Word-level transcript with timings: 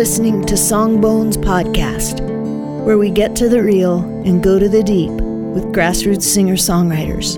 listening 0.00 0.42
to 0.46 0.54
Songbones 0.54 1.36
Podcast, 1.36 2.22
where 2.86 2.96
we 2.96 3.10
get 3.10 3.36
to 3.36 3.50
the 3.50 3.62
real 3.62 3.98
and 4.24 4.42
go 4.42 4.58
to 4.58 4.66
the 4.66 4.82
deep 4.82 5.10
with 5.10 5.74
grassroots 5.74 6.22
singer 6.22 6.54
songwriters. 6.54 7.36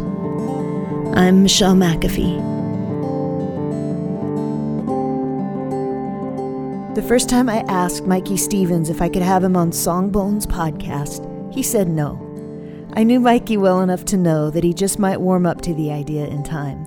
I'm 1.17 1.43
Michelle 1.43 1.75
McAfee. 1.75 2.37
The 6.95 7.03
first 7.03 7.29
time 7.29 7.49
I 7.49 7.65
asked 7.67 8.07
Mikey 8.07 8.37
Stevens 8.37 8.89
if 8.89 9.03
I 9.03 9.09
could 9.09 9.23
have 9.23 9.43
him 9.43 9.57
on 9.57 9.73
Songbones 9.73 10.47
Podcast, 10.47 11.53
he 11.53 11.65
said 11.65 11.89
no. 11.89 12.15
I 12.93 13.03
knew 13.03 13.19
Mikey 13.19 13.57
well 13.57 13.81
enough 13.81 14.05
to 14.05 14.17
know 14.17 14.51
that 14.51 14.63
he 14.63 14.73
just 14.73 15.01
might 15.01 15.21
warm 15.21 15.47
up 15.47 15.63
to 15.63 15.75
the 15.75 15.91
idea 15.91 16.29
in 16.29 16.45
time. 16.45 16.87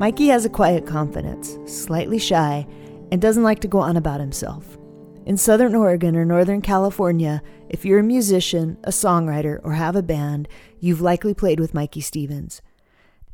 Mikey 0.00 0.26
has 0.26 0.44
a 0.44 0.50
quiet 0.50 0.84
confidence, 0.84 1.56
slightly 1.64 2.18
shy, 2.18 2.66
and 3.12 3.22
doesn't 3.22 3.44
like 3.44 3.60
to 3.60 3.68
go 3.68 3.78
on 3.78 3.96
about 3.96 4.18
himself. 4.18 4.75
In 5.26 5.36
Southern 5.36 5.74
Oregon 5.74 6.14
or 6.14 6.24
Northern 6.24 6.62
California, 6.62 7.42
if 7.68 7.84
you're 7.84 7.98
a 7.98 8.04
musician, 8.04 8.78
a 8.84 8.90
songwriter, 8.90 9.58
or 9.64 9.72
have 9.72 9.96
a 9.96 10.02
band, 10.02 10.46
you've 10.78 11.00
likely 11.00 11.34
played 11.34 11.58
with 11.58 11.74
Mikey 11.74 12.00
Stevens. 12.00 12.62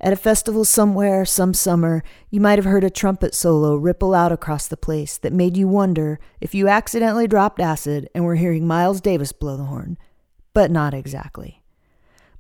At 0.01 0.15
a 0.15 0.17
festival 0.17 0.65
somewhere, 0.65 1.27
some 1.27 1.53
summer, 1.53 2.03
you 2.31 2.41
might 2.41 2.59
have 2.59 2.65
heard 2.65 2.83
a 2.83 2.89
trumpet 2.89 3.35
solo 3.35 3.77
ripple 3.77 4.15
out 4.15 4.33
across 4.33 4.67
the 4.67 4.77
place 4.79 5.19
that 5.19 5.35
made 5.35 5.55
you 5.55 5.69
wonder 5.69 6.19
if 6.41 6.55
you 6.55 6.67
accidentally 6.67 7.29
dropped 7.29 7.61
acid 7.61 8.09
and 8.15 8.25
were 8.25 8.37
hearing 8.37 8.67
Miles 8.67 9.03
Davis 9.03 9.33
blow 9.33 9.59
the 9.59 9.65
horn. 9.65 9.99
But 10.55 10.71
not 10.71 10.95
exactly. 10.95 11.63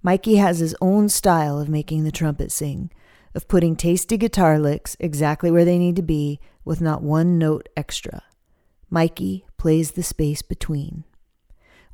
Mikey 0.03 0.37
has 0.37 0.61
his 0.61 0.75
own 0.81 1.11
style 1.11 1.61
of 1.61 1.69
making 1.69 2.05
the 2.05 2.11
trumpet 2.11 2.53
sing, 2.53 2.91
of 3.35 3.49
putting 3.49 3.77
tasty 3.77 4.17
guitar 4.17 4.59
licks 4.59 4.97
exactly 4.99 5.51
where 5.51 5.67
they 5.67 5.79
need 5.79 5.97
to 5.97 6.03
be 6.03 6.41
with 6.65 6.81
not 6.81 7.03
one 7.03 7.37
note 7.37 7.69
extra. 7.77 8.23
Mikey 8.93 9.47
plays 9.57 9.93
the 9.93 10.03
space 10.03 10.43
between. 10.43 11.05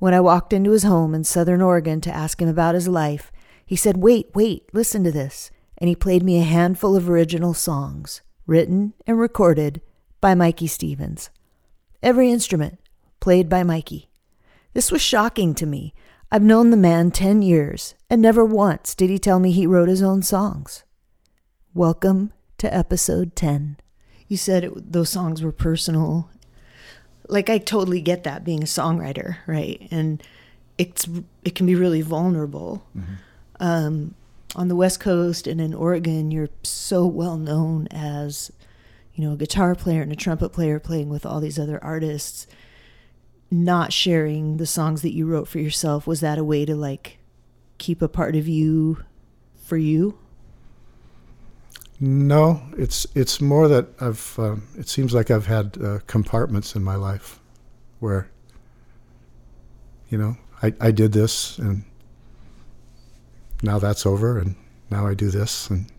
When 0.01 0.15
I 0.15 0.21
walked 0.21 0.53
into 0.53 0.73
his 0.73 0.83
home 0.83 1.15
in 1.15 1.23
Southern 1.23 1.63
Oregon 1.63 2.01
to 2.01 2.13
ask 2.13 2.43
him 2.43 2.49
about 2.49 2.75
his 2.75 2.89
life, 2.89 3.31
he 3.65 3.77
said, 3.77 3.99
Wait, 3.99 4.31
wait, 4.35 4.69
listen 4.73 5.05
to 5.05 5.13
this. 5.13 5.53
And 5.79 5.89
he 5.89 5.95
played 5.95 6.25
me 6.25 6.41
a 6.41 6.45
handful 6.45 6.97
of 6.97 7.09
original 7.09 7.55
songs, 7.55 8.21
written 8.49 8.95
and 9.07 9.17
recorded 9.17 9.81
by 10.21 10.35
Mikey 10.35 10.67
Stevens. 10.67 11.31
Every 12.03 12.33
instrument 12.33 12.81
played 13.21 13.49
by 13.49 13.63
Mikey. 13.63 14.11
This 14.75 14.91
was 14.91 15.01
shocking 15.01 15.55
to 15.55 15.67
me. 15.67 15.95
I've 16.33 16.43
known 16.43 16.71
the 16.71 16.77
man 16.77 17.13
10 17.13 17.43
years, 17.43 17.95
and 18.11 18.21
never 18.21 18.45
once 18.45 18.97
did 18.97 19.09
he 19.09 19.21
tell 19.21 19.39
me 19.39 19.53
he 19.53 19.69
wrote 19.69 19.89
his 19.89 20.03
own 20.03 20.23
songs. 20.23 20.83
Welcome 21.73 22.33
to 22.59 22.75
episode 22.75 23.37
10. 23.37 23.77
You 24.27 24.37
said 24.37 24.65
it, 24.65 24.93
those 24.93 25.11
songs 25.11 25.45
were 25.45 25.53
personal 25.53 26.29
like 27.29 27.49
I 27.51 27.59
totally 27.59 28.01
get 28.01 28.25
that 28.25 28.45
being 28.45 28.63
a 28.63 28.67
songwriter, 28.67 29.37
right? 29.47 29.87
And 29.91 30.23
it's 30.79 31.09
it 31.45 31.55
can 31.55 31.67
be 31.67 31.75
really 31.75 32.03
vulnerable. 32.03 32.87
Mm-hmm. 32.97 33.15
Um, 33.61 34.15
on 34.57 34.69
the 34.69 34.77
West 34.77 35.01
Coast 35.01 35.47
and 35.47 35.61
in 35.61 35.75
Oregon, 35.75 36.31
you're 36.31 36.49
so 36.63 37.07
well 37.07 37.37
known 37.37 37.87
as, 37.91 38.51
you 39.15 39.25
know, 39.25 39.35
a 39.35 39.37
guitar 39.37 39.75
player 39.75 40.01
and 40.01 40.11
a 40.11 40.17
trumpet 40.17 40.51
player 40.51 40.79
playing 40.79 41.11
with 41.11 41.27
all 41.27 41.41
these 41.41 41.59
other 41.59 41.83
artists. 41.85 42.47
Not 43.51 43.93
sharing 43.93 44.59
the 44.59 44.67
songs 44.67 45.03
that 45.03 45.15
you 45.15 45.27
wrote 45.27 45.49
for 45.49 45.59
yourself 45.59 46.07
was 46.07 46.21
that 46.21 46.39
a 46.39 46.45
way 46.45 46.65
to 46.65 46.75
like 46.75 47.19
keep 47.79 48.03
a 48.03 48.09
part 48.09 48.37
of 48.37 48.47
you 48.49 49.05
for 49.57 49.77
you? 49.77 50.19
No, 52.01 52.63
it's 52.77 53.07
it's 53.15 53.41
more 53.41 53.67
that 53.67 53.89
I've. 54.01 54.35
Um, 54.39 54.69
it 54.77 54.89
seems 54.89 55.13
like 55.13 55.31
I've 55.33 55.47
had 55.47 55.77
uh, 55.83 55.99
compartments 56.07 56.77
in 56.77 56.85
my 56.85 56.95
life 56.95 57.41
where, 57.99 58.31
you 60.09 60.17
know, 60.17 60.37
I 60.63 60.73
I 60.81 60.91
did 60.93 61.13
this 61.13 61.59
and 61.59 61.85
now 63.63 63.81
that's 63.81 64.07
over, 64.07 64.39
and 64.39 64.55
now 64.91 65.09
I 65.09 65.15
do 65.15 65.29
this, 65.29 65.69
and 65.71 65.91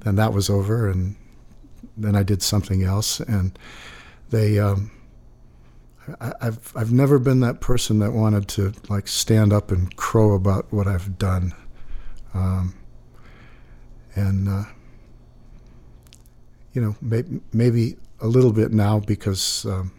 then 0.00 0.16
that 0.16 0.32
was 0.32 0.48
over, 0.48 0.88
and 0.88 1.14
then 1.94 2.16
I 2.16 2.22
did 2.22 2.42
something 2.42 2.82
else, 2.82 3.20
and 3.20 3.58
they. 4.30 4.58
Um, 4.58 4.90
I, 6.20 6.32
I've 6.40 6.72
I've 6.74 6.92
never 6.92 7.18
been 7.18 7.40
that 7.40 7.60
person 7.60 7.98
that 7.98 8.12
wanted 8.12 8.48
to 8.48 8.72
like 8.88 9.08
stand 9.08 9.52
up 9.52 9.70
and 9.70 9.94
crow 9.96 10.32
about 10.34 10.72
what 10.72 10.86
I've 10.86 11.18
done, 11.18 11.52
um, 12.32 12.74
and. 14.14 14.48
Uh, 14.48 14.64
you 16.74 16.82
know, 16.82 16.96
may, 17.00 17.22
maybe 17.52 17.96
a 18.20 18.26
little 18.26 18.52
bit 18.52 18.72
now 18.72 18.98
because 19.00 19.64
um, 19.64 19.92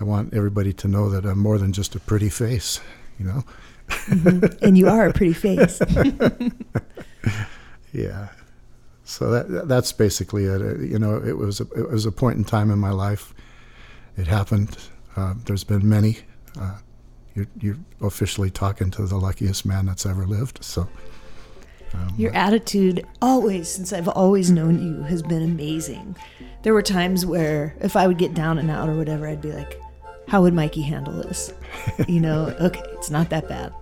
I 0.00 0.04
want 0.04 0.34
everybody 0.34 0.72
to 0.74 0.88
know 0.88 1.08
that 1.08 1.24
I'm 1.24 1.38
more 1.38 1.58
than 1.58 1.72
just 1.72 1.94
a 1.94 2.00
pretty 2.00 2.28
face, 2.28 2.80
you 3.18 3.24
know. 3.24 3.44
Mm-hmm. 3.88 4.64
And 4.64 4.76
you 4.76 4.88
are 4.88 5.08
a 5.08 5.12
pretty 5.12 5.32
face. 5.32 5.80
yeah. 7.92 8.28
So 9.04 9.30
that 9.30 9.68
that's 9.68 9.92
basically 9.92 10.44
it. 10.44 10.60
Uh, 10.60 10.78
you 10.78 10.98
know, 10.98 11.16
it 11.16 11.38
was 11.38 11.60
a, 11.60 11.64
it 11.74 11.90
was 11.90 12.04
a 12.04 12.12
point 12.12 12.36
in 12.36 12.44
time 12.44 12.70
in 12.70 12.78
my 12.78 12.90
life. 12.90 13.32
It 14.16 14.26
happened. 14.26 14.76
Uh, 15.16 15.34
there's 15.46 15.64
been 15.64 15.88
many. 15.88 16.18
Uh, 16.60 16.78
you're, 17.34 17.46
you're 17.60 17.78
officially 18.02 18.50
talking 18.50 18.90
to 18.90 19.06
the 19.06 19.16
luckiest 19.16 19.64
man 19.64 19.86
that's 19.86 20.04
ever 20.04 20.26
lived. 20.26 20.62
So. 20.62 20.88
Um, 21.94 22.14
Your 22.16 22.34
attitude, 22.34 23.06
always, 23.22 23.68
since 23.68 23.92
I've 23.92 24.08
always 24.08 24.50
known 24.50 24.82
you, 24.82 25.02
has 25.04 25.22
been 25.22 25.42
amazing. 25.42 26.16
There 26.62 26.74
were 26.74 26.82
times 26.82 27.24
where 27.24 27.74
if 27.80 27.96
I 27.96 28.06
would 28.06 28.18
get 28.18 28.34
down 28.34 28.58
and 28.58 28.70
out 28.70 28.88
or 28.88 28.94
whatever, 28.96 29.26
I'd 29.26 29.40
be 29.40 29.52
like, 29.52 29.80
how 30.28 30.42
would 30.42 30.54
Mikey 30.54 30.82
handle 30.82 31.14
this? 31.14 31.52
you 32.08 32.20
know, 32.20 32.54
okay, 32.60 32.82
it's 32.92 33.10
not 33.10 33.30
that 33.30 33.48
bad. 33.48 33.72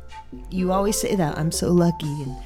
You 0.50 0.72
always 0.72 0.99
say 0.99 1.15
that. 1.17 1.39
I'm 1.39 1.53
so 1.53 1.72
lucky. 1.72 2.06
And 2.06 2.37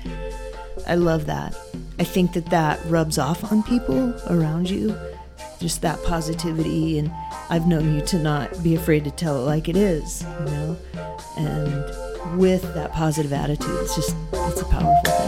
I 0.87 0.95
love 0.95 1.27
that. 1.27 1.55
I 1.99 2.05
think 2.05 2.33
that 2.33 2.47
that 2.47 2.81
rubs 2.87 3.19
off 3.19 3.53
on 3.53 3.63
people 3.63 4.15
around 4.33 4.71
you, 4.71 4.97
just 5.59 5.83
that 5.83 6.03
positivity. 6.05 6.99
And 6.99 7.13
I've 7.51 7.67
known 7.67 7.95
you 7.95 8.01
to 8.07 8.19
not 8.19 8.63
be 8.63 8.75
afraid 8.75 9.05
to 9.05 9.11
tell 9.11 9.37
it 9.37 9.45
like 9.45 9.69
it 9.69 9.77
is, 9.77 10.23
you 10.23 10.45
know? 10.47 10.77
And 11.37 12.39
with 12.39 12.63
that 12.75 12.93
positive 12.93 13.33
attitude, 13.33 13.81
it's 13.81 13.95
just, 13.95 14.17
it's 14.33 14.61
a 14.63 14.65
powerful 14.67 15.20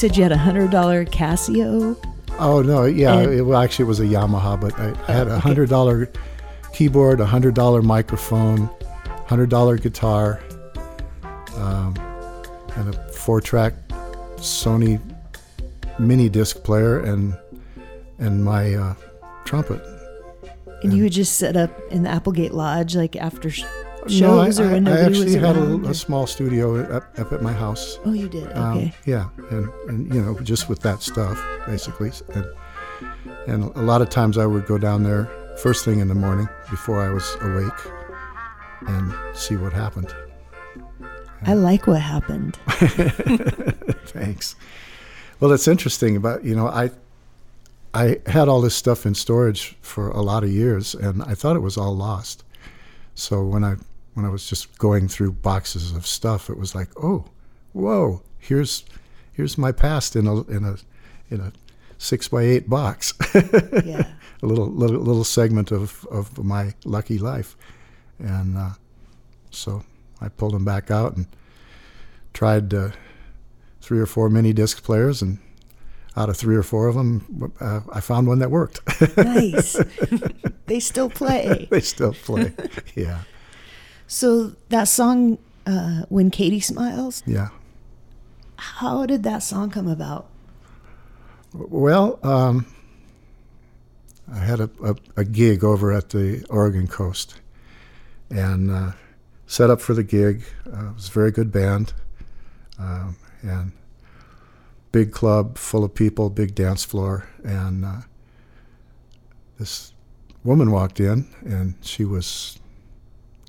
said 0.00 0.16
you 0.16 0.22
had 0.22 0.32
a 0.32 0.38
hundred 0.38 0.70
dollar 0.70 1.04
Casio. 1.04 1.94
Oh 2.38 2.62
no, 2.62 2.84
yeah. 2.86 3.18
And- 3.18 3.34
it, 3.34 3.42
well, 3.42 3.60
actually, 3.60 3.84
it 3.84 3.88
was 3.88 4.00
a 4.00 4.04
Yamaha, 4.04 4.58
but 4.58 4.72
I, 4.80 4.94
I 5.08 5.12
had 5.12 5.28
a 5.28 5.38
hundred 5.38 5.68
dollar 5.68 6.10
keyboard, 6.72 7.20
a 7.20 7.26
hundred 7.26 7.54
dollar 7.54 7.82
microphone, 7.82 8.70
hundred 9.26 9.50
dollar 9.50 9.76
guitar, 9.76 10.40
um, 11.56 11.94
and 12.76 12.94
a 12.94 13.12
four 13.12 13.42
track 13.42 13.74
Sony 14.36 14.98
mini 15.98 16.30
disc 16.30 16.62
player, 16.64 17.00
and 17.00 17.36
and 18.18 18.42
my 18.42 18.74
uh, 18.74 18.94
trumpet. 19.44 19.82
And 20.82 20.94
you 20.94 21.02
would 21.02 21.12
just 21.12 21.36
set 21.36 21.58
up 21.58 21.70
in 21.90 22.04
the 22.04 22.08
Applegate 22.08 22.54
Lodge, 22.54 22.96
like 22.96 23.16
after 23.16 23.50
sh- 23.50 23.64
no, 24.08 24.38
I, 24.40 24.48
or 24.48 24.52
when 24.70 24.88
I 24.88 24.90
nobody 24.90 25.02
actually 25.06 25.24
was 25.26 25.34
had 25.34 25.56
around. 25.56 25.86
a, 25.86 25.90
a 25.90 25.94
small 25.94 26.26
studio 26.26 26.82
up, 26.96 27.18
up 27.18 27.32
at 27.32 27.42
my 27.42 27.52
house. 27.52 27.98
oh, 28.04 28.12
you 28.12 28.28
did. 28.28 28.50
Um, 28.56 28.78
Okay. 28.78 28.94
yeah, 29.06 29.28
and, 29.50 29.68
and 29.88 30.14
you 30.14 30.22
know, 30.22 30.38
just 30.40 30.68
with 30.68 30.80
that 30.80 31.02
stuff, 31.02 31.42
basically. 31.66 32.10
And, 32.34 32.46
and 33.46 33.64
a 33.76 33.82
lot 33.82 34.02
of 34.02 34.08
times 34.10 34.38
I 34.38 34.46
would 34.46 34.66
go 34.66 34.78
down 34.78 35.02
there 35.02 35.26
first 35.58 35.84
thing 35.84 36.00
in 36.00 36.08
the 36.08 36.14
morning 36.14 36.48
before 36.70 37.00
I 37.00 37.10
was 37.10 37.36
awake 37.42 37.92
and 38.88 39.12
see 39.36 39.56
what 39.56 39.72
happened. 39.72 40.14
I 41.46 41.54
like 41.54 41.86
what 41.86 42.00
happened. 42.00 42.56
Thanks. 44.06 44.56
Well, 45.38 45.52
it's 45.52 45.68
interesting 45.68 46.16
about 46.16 46.44
you 46.44 46.54
know 46.54 46.66
I 46.68 46.90
I 47.94 48.18
had 48.26 48.48
all 48.48 48.60
this 48.60 48.74
stuff 48.74 49.04
in 49.06 49.14
storage 49.14 49.76
for 49.80 50.10
a 50.10 50.20
lot 50.22 50.44
of 50.44 50.50
years, 50.50 50.94
and 50.94 51.22
I 51.22 51.34
thought 51.34 51.56
it 51.56 51.60
was 51.60 51.76
all 51.76 51.96
lost. 51.96 52.44
So 53.14 53.42
when 53.44 53.64
I 53.64 53.76
when 54.20 54.28
I 54.28 54.32
was 54.32 54.46
just 54.46 54.76
going 54.78 55.08
through 55.08 55.32
boxes 55.32 55.92
of 55.92 56.06
stuff, 56.06 56.50
it 56.50 56.58
was 56.58 56.74
like, 56.74 56.88
oh, 57.02 57.24
whoa, 57.72 58.22
here's 58.38 58.84
here's 59.32 59.56
my 59.56 59.72
past 59.72 60.14
in 60.14 60.26
a 60.26 60.42
in 60.42 60.62
a 60.64 60.76
in 61.30 61.40
a 61.40 61.52
six 61.96 62.28
by 62.28 62.42
eight 62.42 62.68
box, 62.68 63.14
Yeah. 63.84 64.06
a 64.42 64.46
little 64.46 64.66
little 64.68 65.00
little 65.00 65.24
segment 65.24 65.72
of 65.72 66.04
of 66.10 66.36
my 66.44 66.74
lucky 66.84 67.18
life, 67.18 67.56
and 68.18 68.58
uh, 68.58 68.70
so 69.50 69.84
I 70.20 70.28
pulled 70.28 70.52
them 70.52 70.64
back 70.66 70.90
out 70.90 71.16
and 71.16 71.26
tried 72.34 72.74
uh, 72.74 72.90
three 73.80 74.00
or 74.00 74.06
four 74.06 74.28
mini 74.28 74.52
disc 74.52 74.82
players, 74.84 75.22
and 75.22 75.38
out 76.14 76.28
of 76.28 76.36
three 76.36 76.56
or 76.56 76.62
four 76.62 76.88
of 76.88 76.94
them, 76.94 77.52
uh, 77.58 77.80
I 77.90 78.00
found 78.00 78.26
one 78.26 78.40
that 78.40 78.50
worked. 78.50 78.80
nice. 79.16 79.82
they 80.66 80.78
still 80.80 81.08
play. 81.08 81.68
they 81.70 81.80
still 81.80 82.12
play. 82.12 82.52
yeah, 82.94 83.20
So 84.10 84.54
that 84.70 84.88
song, 84.88 85.38
uh, 85.66 86.02
"When 86.08 86.32
Katie 86.32 86.58
Smiles," 86.58 87.22
yeah. 87.26 87.50
how 88.56 89.06
did 89.06 89.22
that 89.22 89.38
song 89.38 89.70
come 89.70 89.86
about? 89.86 90.26
Well, 91.54 92.18
um, 92.24 92.66
I 94.28 94.38
had 94.38 94.58
a, 94.58 94.68
a, 94.82 94.96
a 95.18 95.24
gig 95.24 95.62
over 95.62 95.92
at 95.92 96.08
the 96.08 96.44
Oregon 96.50 96.88
coast, 96.88 97.40
and 98.28 98.72
uh, 98.72 98.92
set 99.46 99.70
up 99.70 99.80
for 99.80 99.94
the 99.94 100.02
gig. 100.02 100.42
Uh, 100.66 100.88
it 100.88 100.94
was 100.96 101.08
a 101.08 101.12
very 101.12 101.30
good 101.30 101.52
band, 101.52 101.92
um, 102.80 103.16
and 103.42 103.70
big 104.90 105.12
club 105.12 105.56
full 105.56 105.84
of 105.84 105.94
people, 105.94 106.30
big 106.30 106.56
dance 106.56 106.82
floor, 106.82 107.28
and 107.44 107.84
uh, 107.84 108.00
this 109.60 109.92
woman 110.42 110.72
walked 110.72 110.98
in, 110.98 111.28
and 111.44 111.76
she 111.80 112.04
was 112.04 112.59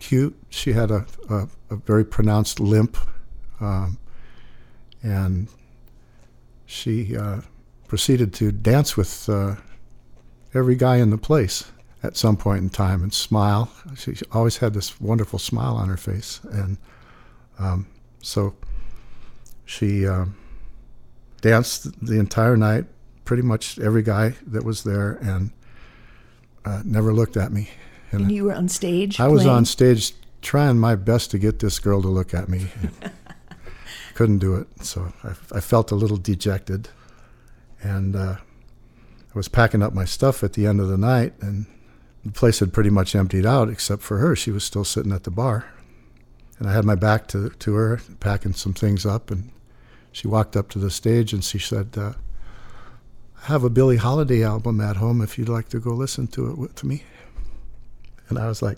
cute. 0.01 0.36
She 0.50 0.74
had 0.74 0.92
a, 0.92 1.06
a, 1.30 1.48
a 1.69 1.75
very 1.77 2.03
pronounced 2.03 2.59
limp, 2.59 2.98
um, 3.62 3.98
and 5.01 5.48
she 6.65 7.15
uh, 7.15 7.42
proceeded 7.88 8.33
to 8.33 8.51
dance 8.51 8.98
with 8.98 9.30
uh, 9.30 9.56
every 10.53 10.75
guy 10.75 10.98
in 10.98 11.12
the 11.12 11.18
place 11.18 11.71
at 12.03 12.18
some 12.18 12.36
point 12.36 12.63
in 12.63 12.69
time 12.69 13.03
and 13.03 13.13
smile. 13.13 13.71
She 13.95 14.15
always 14.31 14.57
had 14.57 14.74
this 14.74 15.00
wonderful 15.00 15.39
smile 15.39 15.75
on 15.75 15.88
her 15.88 15.98
face, 15.98 16.42
and 16.51 16.77
um, 17.59 17.88
so 18.21 18.56
she 19.65 20.07
um, 20.07 20.36
danced 21.42 22.06
the 22.06 22.19
entire 22.19 22.57
night. 22.57 22.86
Pretty 23.24 23.44
much 23.44 23.80
every 23.80 24.01
guy 24.01 24.33
that 24.47 24.65
was 24.65 24.83
there, 24.83 25.13
and 25.21 25.51
uh, 26.65 26.81
never 26.83 27.13
looked 27.13 27.38
at 27.38 27.54
me. 27.54 27.69
And 28.11 28.31
you 28.31 28.45
were 28.45 28.53
on 28.53 28.67
stage. 28.67 29.19
I 29.19 29.27
was 29.27 29.45
on 29.45 29.65
stage 29.65 30.13
trying 30.41 30.77
my 30.77 30.95
best 30.95 31.31
to 31.31 31.39
get 31.39 31.59
this 31.59 31.79
girl 31.79 32.01
to 32.01 32.07
look 32.07 32.33
at 32.33 32.49
me. 32.49 32.67
Couldn't 34.13 34.39
do 34.39 34.55
it, 34.55 34.67
so 34.83 35.13
I, 35.23 35.29
I 35.57 35.59
felt 35.61 35.91
a 35.91 35.95
little 35.95 36.17
dejected, 36.17 36.89
and 37.81 38.15
uh, 38.15 38.35
I 38.37 39.37
was 39.37 39.47
packing 39.47 39.81
up 39.81 39.93
my 39.93 40.05
stuff 40.05 40.43
at 40.43 40.53
the 40.53 40.67
end 40.67 40.81
of 40.81 40.89
the 40.89 40.97
night, 40.97 41.33
and 41.41 41.65
the 42.25 42.31
place 42.31 42.59
had 42.59 42.73
pretty 42.73 42.89
much 42.89 43.15
emptied 43.15 43.45
out 43.45 43.69
except 43.69 44.01
for 44.01 44.17
her. 44.17 44.35
She 44.35 44.51
was 44.51 44.63
still 44.63 44.83
sitting 44.83 45.13
at 45.13 45.23
the 45.23 45.31
bar, 45.31 45.65
and 46.59 46.68
I 46.68 46.73
had 46.73 46.85
my 46.85 46.95
back 46.95 47.27
to 47.30 47.49
to 47.49 47.73
her, 47.75 48.01
packing 48.19 48.53
some 48.53 48.73
things 48.73 49.06
up, 49.06 49.31
and 49.31 49.51
she 50.11 50.27
walked 50.27 50.57
up 50.57 50.69
to 50.69 50.80
the 50.80 50.91
stage 50.91 51.33
and 51.33 51.44
she 51.44 51.59
said. 51.59 51.97
Uh, 51.97 52.13
I 53.44 53.47
have 53.47 53.63
a 53.63 53.71
Billie 53.71 53.97
Holiday 53.97 54.44
album 54.44 54.80
at 54.81 54.97
home 54.97 55.19
if 55.19 55.35
you'd 55.39 55.49
like 55.49 55.68
to 55.69 55.80
go 55.80 55.91
listen 55.91 56.27
to 56.27 56.51
it 56.51 56.59
with 56.59 56.83
me. 56.83 57.03
And 58.31 58.40
I 58.40 58.47
was 58.47 58.61
like, 58.61 58.78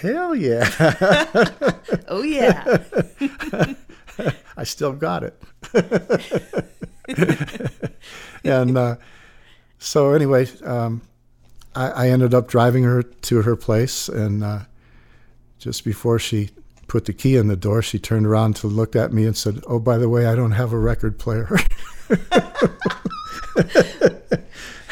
hell 0.00 0.34
yeah. 0.34 0.68
Oh 2.08 2.22
yeah. 2.22 2.78
I 4.56 4.64
still 4.64 4.92
got 4.92 5.22
it. 5.22 5.40
and 8.44 8.78
uh, 8.78 8.96
so, 9.78 10.12
anyway, 10.12 10.46
um, 10.64 11.02
I, 11.74 11.88
I 11.88 12.08
ended 12.08 12.32
up 12.32 12.48
driving 12.48 12.84
her 12.84 13.02
to 13.02 13.42
her 13.42 13.56
place. 13.56 14.08
And 14.08 14.42
uh, 14.42 14.60
just 15.58 15.84
before 15.84 16.18
she 16.18 16.50
put 16.86 17.04
the 17.04 17.12
key 17.12 17.36
in 17.36 17.48
the 17.48 17.56
door, 17.56 17.82
she 17.82 17.98
turned 17.98 18.26
around 18.26 18.56
to 18.56 18.68
look 18.68 18.96
at 18.96 19.12
me 19.12 19.26
and 19.26 19.36
said, 19.36 19.62
Oh, 19.66 19.78
by 19.78 19.98
the 19.98 20.08
way, 20.08 20.26
I 20.26 20.34
don't 20.34 20.52
have 20.52 20.72
a 20.72 20.78
record 20.78 21.18
player. 21.18 21.48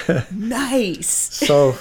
nice. 0.34 1.08
so, 1.08 1.76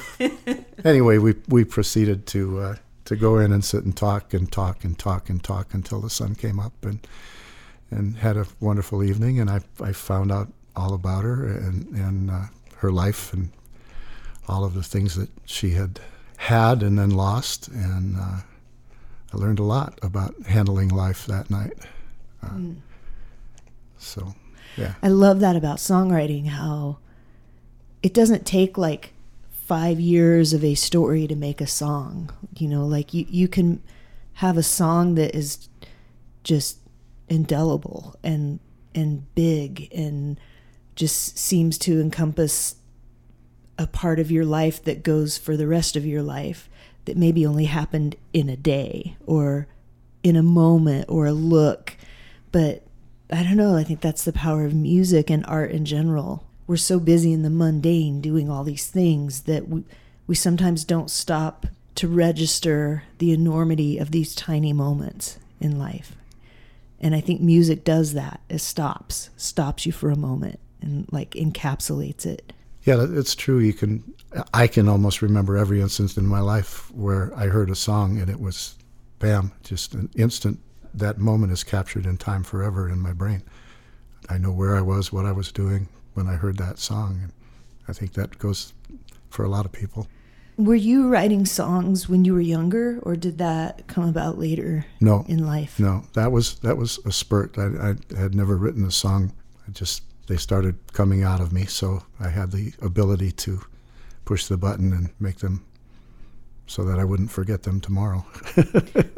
anyway, 0.84 1.18
we, 1.18 1.36
we 1.48 1.64
proceeded 1.64 2.26
to. 2.28 2.60
Uh, 2.60 2.76
to 3.06 3.18
go 3.18 3.38
in 3.38 3.52
and 3.52 3.66
sit 3.66 3.84
and 3.84 3.98
talk 3.98 4.34
and 4.34 4.50
talk 4.50 4.86
and 4.86 4.98
talk 4.98 5.30
and 5.30 5.44
talk 5.44 5.74
until 5.74 6.00
the 6.00 6.10
sun 6.10 6.36
came 6.36 6.58
up 6.58 6.72
and 6.86 7.06
and 7.92 8.16
had 8.16 8.38
a 8.38 8.48
wonderful 8.62 9.04
evening 9.04 9.42
and 9.42 9.50
I, 9.50 9.60
I 9.82 9.92
found 9.92 10.32
out 10.32 10.48
all 10.74 10.94
about 10.94 11.26
her 11.26 11.46
and, 11.46 11.86
and 11.90 12.32
uh, 12.32 12.44
her 12.78 12.94
life 12.94 13.34
and 13.34 13.50
all 14.48 14.64
of 14.64 14.74
the 14.74 14.84
things 14.84 15.16
that 15.16 15.30
she 15.46 15.72
had 15.72 16.00
had 16.38 16.82
and 16.82 16.98
then 16.98 17.10
lost 17.10 17.68
and 17.68 18.16
uh, 18.18 18.38
I 19.34 19.38
learned 19.38 19.60
a 19.60 19.64
lot 19.64 20.00
about 20.02 20.34
handling 20.48 20.88
life 20.88 21.26
that 21.26 21.50
night. 21.50 21.74
Uh, 22.42 22.48
So, 23.98 24.36
yeah. 24.78 24.94
I 25.02 25.08
love 25.08 25.40
that 25.40 25.56
about 25.56 25.78
songwriting. 25.78 26.48
How 26.48 26.98
it 28.04 28.14
doesn't 28.14 28.46
take 28.46 28.78
like 28.78 29.14
five 29.52 30.00
years 30.00 30.54
of 30.54 30.64
a 30.64 30.76
story 30.76 31.26
to 31.26 31.36
make 31.36 31.62
a 31.62 31.68
song. 31.68 32.30
You 32.56 32.68
know, 32.68 32.86
like 32.86 33.14
you, 33.14 33.26
you 33.30 33.48
can 33.48 33.82
have 34.34 34.58
a 34.58 34.64
song 34.64 35.16
that 35.16 35.34
is 35.36 35.70
just 36.44 36.80
indelible 37.30 38.16
and 38.24 38.60
and 38.94 39.34
big 39.34 39.92
and 39.92 40.40
just 40.96 41.38
seems 41.38 41.78
to 41.80 42.00
encompass 42.00 42.76
a 43.80 43.88
part 43.88 44.20
of 44.20 44.30
your 44.30 44.46
life 44.46 44.84
that 44.84 45.02
goes 45.02 45.38
for 45.38 45.58
the 45.58 45.66
rest 45.66 45.96
of 45.96 46.06
your 46.06 46.22
life 46.22 46.70
that 47.06 47.18
maybe 47.18 47.46
only 47.46 47.66
happened 47.66 48.16
in 48.34 48.50
a 48.50 48.56
day 48.56 49.18
or 49.26 49.66
in 50.22 50.36
a 50.36 50.44
moment 50.44 51.06
or 51.10 51.26
a 51.26 51.34
look 51.34 51.98
but 52.52 52.84
I 53.32 53.42
don't 53.42 53.58
know. 53.58 53.76
I 53.76 53.84
think 53.84 54.00
that's 54.00 54.24
the 54.24 54.32
power 54.32 54.64
of 54.64 54.76
music 54.76 55.32
and 55.32 55.44
art 55.48 55.72
in 55.72 55.86
general. 55.86 56.46
We're 56.74 56.78
so 56.78 57.00
busy 57.00 57.32
in 57.34 57.44
the 57.44 57.52
mundane 57.52 58.20
doing 58.20 58.50
all 58.50 58.64
these 58.64 58.88
things 58.88 59.42
that 59.42 59.70
we, 59.70 59.84
we 60.26 60.34
sometimes 60.34 60.84
don't 60.84 61.12
stop 61.12 61.68
to 61.94 62.08
register 62.08 63.04
the 63.20 63.32
enormity 63.32 64.00
of 64.00 64.10
these 64.10 64.34
tiny 64.34 64.74
moments 64.74 65.38
in 65.60 65.78
life. 65.78 66.16
And 67.00 67.14
I 67.14 67.22
think 67.22 67.42
music 67.42 67.84
does 67.84 68.14
that. 68.14 68.42
It 68.50 68.58
stops, 68.58 69.30
stops 69.38 69.86
you 69.86 69.92
for 69.92 70.10
a 70.10 70.16
moment 70.16 70.60
and 70.82 71.06
like 71.12 71.36
encapsulates 71.36 72.26
it. 72.26 72.52
Yeah, 72.86 73.06
it's 73.08 73.36
true. 73.36 73.60
You 73.60 73.74
can, 73.74 74.04
I 74.52 74.66
can 74.66 74.90
almost 74.90 75.22
remember 75.22 75.56
every 75.56 75.80
instance 75.80 76.18
in 76.18 76.26
my 76.26 76.40
life 76.40 76.92
where 76.92 77.32
I 77.36 77.50
heard 77.50 77.70
a 77.70 77.76
song 77.76 78.18
and 78.18 78.32
it 78.32 78.40
was, 78.40 78.80
bam, 79.20 79.52
just 79.62 79.94
an 79.94 80.10
instant. 80.16 80.60
That 80.92 81.20
moment 81.20 81.54
is 81.54 81.64
captured 81.64 82.08
in 82.08 82.18
time 82.18 82.42
forever 82.42 82.90
in 82.90 82.98
my 82.98 83.14
brain. 83.14 83.44
I 84.28 84.40
know 84.40 84.52
where 84.52 84.76
I 84.76 84.82
was, 84.82 85.14
what 85.14 85.28
I 85.28 85.34
was 85.34 85.52
doing 85.52 85.88
when 86.14 86.28
I 86.28 86.36
heard 86.36 86.58
that 86.58 86.80
song, 86.80 87.20
and 87.24 87.32
I 87.88 87.94
think 87.94 88.14
that 88.14 88.38
goes 88.38 88.74
for 89.30 89.44
a 89.44 89.50
lot 89.50 89.66
of 89.66 89.72
people. 89.72 90.08
Were 90.56 90.76
you 90.76 91.10
writing 91.10 91.46
songs 91.48 92.08
when 92.08 92.26
you 92.26 92.34
were 92.34 92.42
younger 92.42 93.00
or 93.02 93.16
did 93.16 93.40
that 93.40 93.88
come 93.88 94.08
about 94.08 94.38
later 94.38 94.86
No, 95.02 95.26
in 95.28 95.46
life? 95.46 95.80
no, 95.80 96.04
that 96.14 96.32
was 96.32 96.56
that 96.60 96.78
was 96.78 97.00
a 97.06 97.12
spurt. 97.12 97.58
I, 97.58 97.96
I 98.16 98.20
had 98.20 98.36
never 98.36 98.56
written 98.56 98.86
a 98.86 98.92
song 98.92 99.34
I 99.68 99.72
just 99.72 100.04
they 100.28 100.38
started 100.38 100.76
coming 100.94 101.24
out 101.24 101.42
of 101.42 101.52
me, 101.52 101.66
so 101.66 102.04
I 102.20 102.30
had 102.30 102.52
the 102.52 102.74
ability 102.82 103.32
to 103.32 103.62
push 104.26 104.46
the 104.46 104.58
button 104.58 104.94
and 104.94 105.10
make 105.20 105.40
them 105.40 105.66
so 106.66 106.86
that 106.86 106.98
I 106.98 107.04
wouldn't 107.04 107.30
forget 107.32 107.64
them 107.64 107.82
tomorrow. 107.82 108.26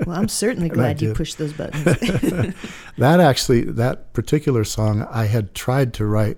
well, 0.05 0.17
I'm 0.17 0.27
certainly 0.29 0.69
glad 0.77 1.01
you 1.01 1.13
pushed 1.13 1.37
those 1.37 1.53
buttons. 1.53 1.83
that 2.97 3.19
actually, 3.19 3.61
that 3.65 4.13
particular 4.13 4.63
song, 4.63 5.05
I 5.11 5.25
had 5.25 5.53
tried 5.53 5.93
to 5.95 6.05
write 6.05 6.37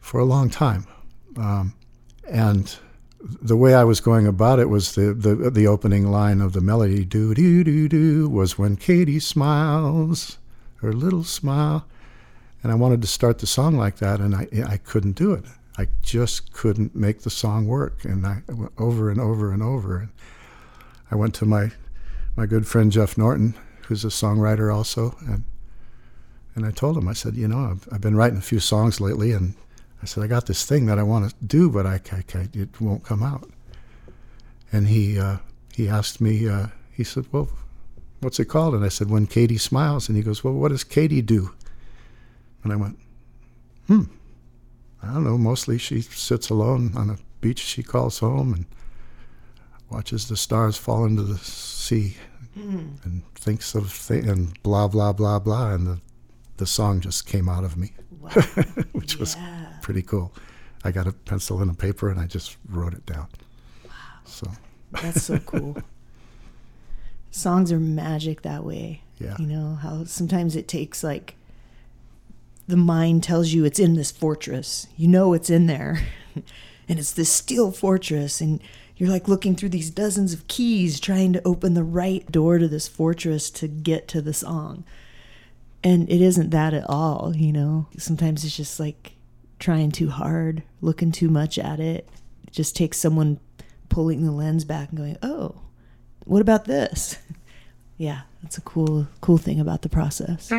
for 0.00 0.18
a 0.18 0.24
long 0.24 0.50
time, 0.50 0.86
um, 1.36 1.74
and 2.28 2.78
the 3.20 3.56
way 3.56 3.74
I 3.74 3.84
was 3.84 4.00
going 4.00 4.26
about 4.26 4.58
it 4.58 4.68
was 4.68 4.94
the, 4.94 5.12
the 5.12 5.50
the 5.50 5.66
opening 5.66 6.10
line 6.10 6.40
of 6.40 6.52
the 6.52 6.60
melody 6.60 7.04
do 7.04 7.34
do 7.34 7.62
do 7.62 7.88
do 7.88 8.28
was 8.28 8.58
when 8.58 8.76
Katie 8.76 9.20
smiles, 9.20 10.38
her 10.76 10.92
little 10.92 11.24
smile, 11.24 11.86
and 12.62 12.72
I 12.72 12.76
wanted 12.76 13.02
to 13.02 13.08
start 13.08 13.38
the 13.38 13.46
song 13.46 13.76
like 13.76 13.96
that, 13.96 14.20
and 14.20 14.34
I 14.34 14.48
I 14.66 14.76
couldn't 14.78 15.16
do 15.16 15.32
it. 15.32 15.44
I 15.78 15.88
just 16.02 16.52
couldn't 16.52 16.94
make 16.94 17.22
the 17.22 17.30
song 17.30 17.66
work, 17.66 18.04
and 18.04 18.26
I 18.26 18.42
went 18.48 18.72
over 18.78 19.10
and 19.10 19.20
over 19.20 19.52
and 19.52 19.62
over. 19.62 19.98
And 19.98 20.08
I 21.10 21.14
went 21.14 21.34
to 21.36 21.46
my 21.46 21.70
my 22.36 22.46
good 22.46 22.66
friend 22.66 22.90
Jeff 22.92 23.16
Norton, 23.16 23.54
who's 23.86 24.04
a 24.04 24.08
songwriter 24.08 24.74
also, 24.74 25.16
and 25.20 25.44
and 26.54 26.66
I 26.66 26.70
told 26.70 26.98
him 26.98 27.08
I 27.08 27.12
said, 27.12 27.36
you 27.36 27.48
know, 27.48 27.70
I've, 27.70 27.88
I've 27.92 28.00
been 28.00 28.16
writing 28.16 28.38
a 28.38 28.42
few 28.42 28.60
songs 28.60 29.00
lately, 29.00 29.32
and 29.32 29.54
I 30.02 30.06
said, 30.06 30.24
I 30.24 30.26
got 30.26 30.46
this 30.46 30.64
thing 30.64 30.86
that 30.86 30.98
I 30.98 31.02
want 31.02 31.28
to 31.28 31.44
do, 31.44 31.70
but 31.70 31.86
I, 31.86 32.00
I, 32.12 32.24
I 32.34 32.48
it 32.54 32.80
won't 32.80 33.04
come 33.04 33.22
out. 33.22 33.50
And 34.72 34.88
he 34.88 35.18
uh, 35.18 35.38
he 35.74 35.88
asked 35.88 36.20
me, 36.20 36.48
uh, 36.48 36.68
he 36.92 37.04
said, 37.04 37.26
well, 37.32 37.48
what's 38.20 38.38
it 38.38 38.46
called? 38.46 38.74
And 38.74 38.84
I 38.84 38.88
said, 38.88 39.10
When 39.10 39.26
Katie 39.26 39.58
Smiles. 39.58 40.08
And 40.08 40.16
he 40.16 40.22
goes, 40.22 40.44
well, 40.44 40.54
what 40.54 40.68
does 40.68 40.84
Katie 40.84 41.22
do? 41.22 41.52
And 42.62 42.72
I 42.72 42.76
went, 42.76 42.98
hmm, 43.86 44.02
I 45.02 45.12
don't 45.12 45.24
know. 45.24 45.38
Mostly 45.38 45.78
she 45.78 46.02
sits 46.02 46.50
alone 46.50 46.92
on 46.96 47.10
a 47.10 47.18
beach 47.40 47.58
she 47.58 47.82
calls 47.82 48.18
home 48.18 48.52
and 48.52 48.66
watches 49.90 50.28
the 50.28 50.36
stars 50.36 50.76
fall 50.76 51.04
into 51.04 51.22
the 51.22 51.38
sea 51.38 52.16
mm. 52.56 53.04
and 53.04 53.22
thinks 53.34 53.74
of 53.74 54.06
th- 54.06 54.24
and 54.24 54.62
blah 54.62 54.86
blah 54.86 55.12
blah 55.12 55.38
blah 55.38 55.72
and 55.72 55.86
the 55.86 56.00
the 56.60 56.66
song 56.66 57.00
just 57.00 57.26
came 57.26 57.48
out 57.48 57.64
of 57.64 57.76
me, 57.76 57.92
wow. 58.20 58.30
which 58.92 59.14
yeah. 59.14 59.20
was 59.20 59.36
pretty 59.82 60.02
cool. 60.02 60.32
I 60.84 60.92
got 60.92 61.06
a 61.06 61.12
pencil 61.12 61.60
and 61.60 61.70
a 61.70 61.74
paper 61.74 62.10
and 62.10 62.20
I 62.20 62.26
just 62.26 62.58
wrote 62.68 62.92
it 62.92 63.04
down. 63.06 63.28
Wow. 63.84 63.92
So 64.24 64.50
that's 64.92 65.24
so 65.24 65.38
cool. 65.38 65.82
Songs 67.30 67.72
are 67.72 67.80
magic 67.80 68.42
that 68.42 68.62
way. 68.62 69.02
Yeah. 69.18 69.36
You 69.38 69.46
know, 69.46 69.74
how 69.76 70.04
sometimes 70.04 70.54
it 70.54 70.68
takes 70.68 71.02
like 71.02 71.34
the 72.68 72.76
mind 72.76 73.24
tells 73.24 73.48
you 73.52 73.64
it's 73.64 73.80
in 73.80 73.94
this 73.94 74.10
fortress. 74.10 74.86
You 74.96 75.08
know 75.08 75.32
it's 75.32 75.50
in 75.50 75.66
there. 75.66 76.06
and 76.34 76.98
it's 76.98 77.12
this 77.12 77.32
steel 77.32 77.72
fortress 77.72 78.42
and 78.42 78.60
you're 78.96 79.08
like 79.08 79.28
looking 79.28 79.56
through 79.56 79.70
these 79.70 79.90
dozens 79.90 80.34
of 80.34 80.46
keys 80.46 81.00
trying 81.00 81.32
to 81.32 81.42
open 81.42 81.72
the 81.72 81.84
right 81.84 82.30
door 82.30 82.58
to 82.58 82.68
this 82.68 82.86
fortress 82.86 83.48
to 83.48 83.66
get 83.66 84.08
to 84.08 84.20
the 84.20 84.34
song. 84.34 84.84
And 85.82 86.10
it 86.10 86.20
isn't 86.20 86.50
that 86.50 86.74
at 86.74 86.88
all, 86.88 87.32
you 87.34 87.52
know. 87.52 87.86
Sometimes 87.96 88.44
it's 88.44 88.56
just 88.56 88.78
like 88.78 89.12
trying 89.58 89.90
too 89.90 90.10
hard, 90.10 90.62
looking 90.80 91.10
too 91.12 91.28
much 91.28 91.58
at 91.58 91.80
it. 91.80 92.08
It 92.46 92.52
just 92.52 92.76
takes 92.76 92.98
someone 92.98 93.40
pulling 93.88 94.24
the 94.24 94.32
lens 94.32 94.64
back 94.64 94.90
and 94.90 94.98
going, 94.98 95.16
"Oh, 95.22 95.54
what 96.26 96.42
about 96.42 96.66
this?" 96.66 97.18
yeah, 97.96 98.22
that's 98.42 98.58
a 98.58 98.62
cool 98.62 99.08
cool 99.20 99.38
thing 99.38 99.60
about 99.60 99.82
the 99.82 99.88
process. 99.88 100.50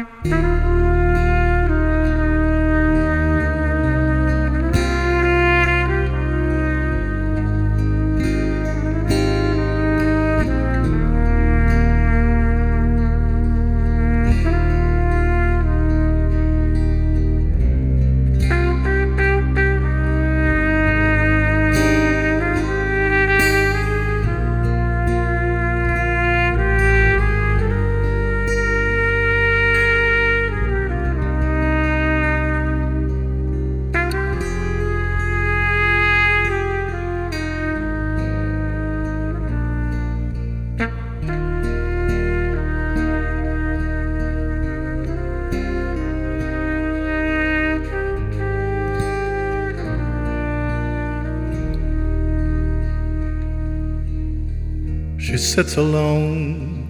Sits 55.52 55.76
alone 55.76 56.88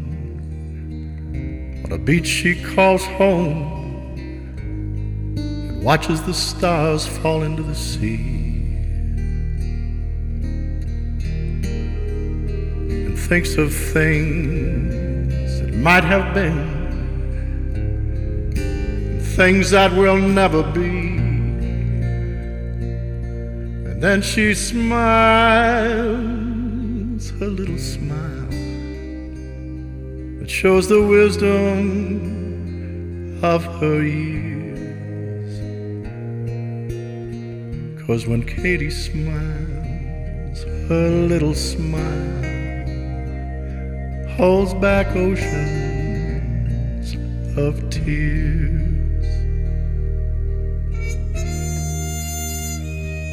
on 1.84 1.92
a 1.92 1.98
beach 1.98 2.28
she 2.28 2.54
calls 2.62 3.04
home 3.08 4.14
and 5.36 5.84
watches 5.84 6.22
the 6.22 6.34
stars 6.34 7.08
fall 7.08 7.42
into 7.42 7.64
the 7.64 7.74
sea. 7.74 8.38
And 13.08 13.18
thinks 13.18 13.56
of 13.56 13.74
things 13.74 15.60
that 15.60 15.74
might 15.74 16.04
have 16.04 16.36
been 16.36 16.70
things 19.36 19.72
that 19.72 19.92
will 19.94 20.20
never 20.20 20.62
be. 20.62 21.18
And 23.90 24.04
then 24.04 24.22
she 24.22 24.54
smiles 24.54 24.92
her 27.40 27.48
little 27.48 27.80
smile 27.80 28.31
shows 30.52 30.88
the 30.90 31.02
wisdom 31.02 32.20
of 33.42 33.64
her 33.80 34.04
years. 34.04 35.58
Cause 38.06 38.28
when 38.28 38.44
Katie 38.46 38.90
smiles, 38.90 40.64
her 40.90 41.10
little 41.10 41.54
smile 41.56 42.02
holds 44.36 44.74
back 44.76 45.16
oceans 45.16 45.46
of 47.58 47.90
tears. 47.90 49.26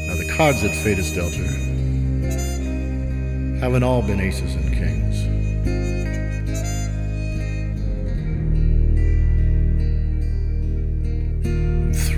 Now, 0.07 0.17
the 0.17 0.29
cards 0.37 0.63
that 0.63 0.75
fate 0.85 0.99
has 0.99 1.13
dealt 1.13 1.35
her 1.35 1.45
haven't 3.61 3.83
all 3.83 4.03
been 4.03 4.21
aces 4.21 4.55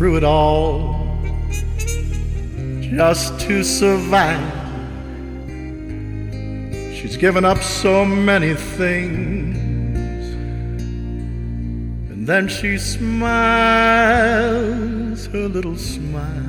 through 0.00 0.16
it 0.16 0.24
all 0.24 1.06
just 2.80 3.38
to 3.38 3.62
survive. 3.62 4.50
She's 6.94 7.18
given 7.18 7.44
up 7.44 7.58
so 7.58 8.06
many 8.06 8.54
things, 8.54 9.58
and 12.10 12.26
then 12.26 12.48
she 12.48 12.78
smiles 12.78 13.26
her 15.26 15.48
little 15.48 15.76
smile. 15.76 16.48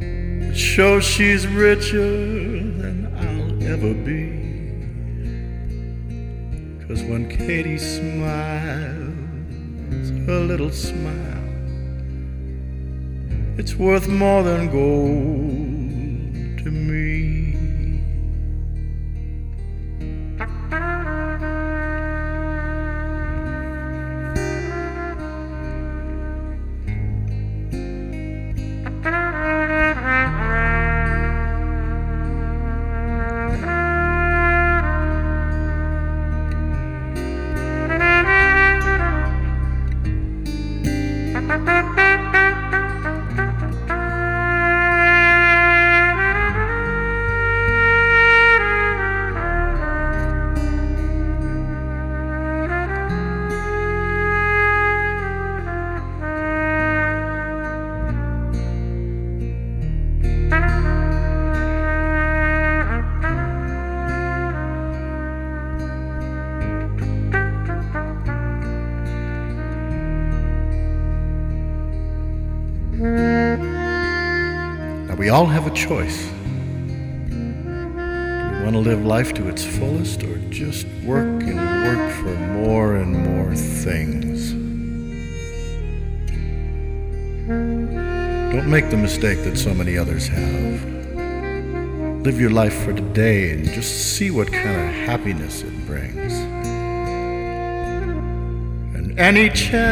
It 0.00 0.56
shows 0.56 1.04
she's 1.04 1.46
richer 1.46 2.00
than 2.00 3.06
I'll 3.16 3.62
ever 3.62 3.94
be. 3.94 4.42
Cause 6.88 7.00
when 7.04 7.28
Katie 7.28 7.78
smiles, 7.78 9.13
a 10.10 10.40
little 10.50 10.70
smile. 10.70 11.42
It's 13.56 13.74
worth 13.74 14.08
more 14.08 14.42
than 14.42 14.70
gold 14.70 15.63
We 75.24 75.30
all 75.30 75.46
have 75.46 75.66
a 75.66 75.70
choice. 75.70 76.26
Do 76.26 76.32
we 77.32 78.60
want 78.62 78.74
to 78.74 78.78
live 78.78 79.06
life 79.06 79.32
to 79.32 79.48
its 79.48 79.64
fullest 79.64 80.22
or 80.22 80.36
just 80.50 80.86
work 81.02 81.42
and 81.44 81.56
work 81.56 82.12
for 82.12 82.36
more 82.52 82.96
and 82.96 83.16
more 83.24 83.56
things? 83.56 84.52
Don't 88.52 88.68
make 88.70 88.90
the 88.90 88.98
mistake 88.98 89.42
that 89.44 89.56
so 89.56 89.72
many 89.72 89.96
others 89.96 90.26
have. 90.28 90.84
Live 92.22 92.38
your 92.38 92.50
life 92.50 92.74
for 92.84 92.92
today 92.92 93.52
and 93.52 93.64
just 93.70 94.16
see 94.16 94.30
what 94.30 94.52
kind 94.52 94.78
of 94.78 94.94
happiness 95.06 95.62
it 95.62 95.86
brings. 95.86 96.34
And 98.94 99.18
any 99.18 99.48
chance 99.48 99.88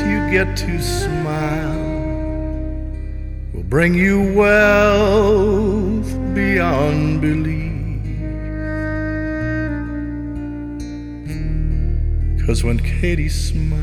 you 0.00 0.30
get 0.30 0.58
to 0.58 0.78
smile 0.82 1.73
bring 3.74 3.92
you 3.92 4.32
wealth 4.34 6.06
beyond 6.32 7.20
belief. 7.20 8.06
Cause 12.46 12.62
when 12.62 12.78
Katie 12.78 13.28
smiles, 13.28 13.82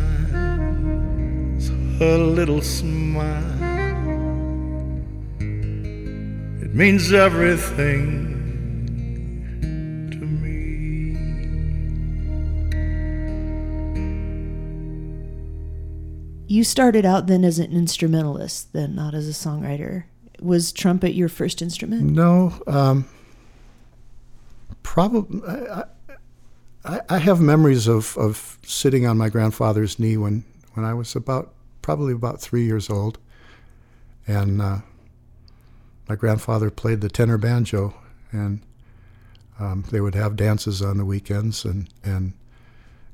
her 1.99 2.17
little 2.17 2.61
smile 2.61 3.43
it 6.61 6.73
means 6.73 7.11
everything 7.11 8.30
You 16.51 16.65
started 16.65 17.05
out 17.05 17.27
then 17.27 17.45
as 17.45 17.59
an 17.59 17.71
instrumentalist, 17.71 18.73
then 18.73 18.93
not 18.93 19.13
as 19.13 19.25
a 19.25 19.31
songwriter. 19.31 20.03
Was 20.41 20.73
trumpet 20.73 21.13
your 21.13 21.29
first 21.29 21.61
instrument? 21.61 22.01
No, 22.01 22.61
um, 22.67 23.07
probably. 24.83 25.41
I, 25.47 25.83
I, 26.83 26.99
I 27.07 27.17
have 27.19 27.39
memories 27.39 27.87
of, 27.87 28.17
of 28.17 28.59
sitting 28.63 29.05
on 29.07 29.17
my 29.17 29.29
grandfather's 29.29 29.97
knee 29.97 30.17
when, 30.17 30.43
when 30.73 30.85
I 30.85 30.93
was 30.93 31.15
about 31.15 31.53
probably 31.81 32.11
about 32.11 32.41
three 32.41 32.65
years 32.65 32.89
old, 32.89 33.17
and 34.27 34.61
uh, 34.61 34.79
my 36.09 36.17
grandfather 36.17 36.69
played 36.69 36.99
the 36.99 37.07
tenor 37.07 37.37
banjo, 37.37 37.93
and 38.33 38.59
um, 39.57 39.85
they 39.89 40.01
would 40.01 40.15
have 40.15 40.35
dances 40.35 40.81
on 40.81 40.97
the 40.97 41.05
weekends, 41.05 41.63
and 41.63 41.87
and 42.03 42.33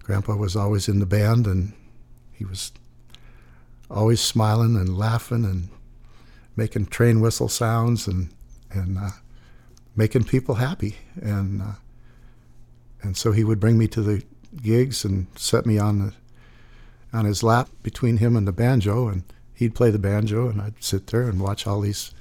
Grandpa 0.02 0.36
was 0.36 0.56
always 0.56 0.88
in 0.88 0.98
the 0.98 1.06
band, 1.06 1.46
and 1.46 1.74
he 2.32 2.44
was 2.44 2.72
always 3.90 4.22
smiling 4.22 4.76
and 4.76 4.98
laughing 4.98 5.46
and 5.46 5.70
making 6.56 6.88
train 6.88 7.22
whistle 7.22 7.50
sounds 7.50 8.08
and 8.08 8.30
and 8.72 8.98
uh, 8.98 9.10
making 9.96 10.26
people 10.26 10.56
happy, 10.56 10.98
and 11.22 11.62
uh, 11.62 11.76
and 13.02 13.16
so 13.16 13.32
he 13.32 13.44
would 13.44 13.60
bring 13.60 13.78
me 13.78 13.88
to 13.88 14.02
the 14.02 14.24
gigs 14.62 15.06
and 15.06 15.28
set 15.36 15.66
me 15.66 15.78
on 15.78 16.00
the 16.00 16.14
on 17.14 17.26
his 17.26 17.44
lap 17.44 17.70
between 17.84 18.18
him 18.18 18.36
and 18.36 18.48
the 18.48 18.52
banjo, 18.52 19.08
and 19.08 19.24
he'd 19.54 19.76
play 19.76 19.90
the 19.90 20.00
banjo, 20.00 20.50
and 20.50 20.62
I'd 20.62 20.84
sit 20.84 21.08
there 21.08 21.24
and 21.24 21.42
watch 21.42 21.66
all 21.66 21.82
these 21.82 22.14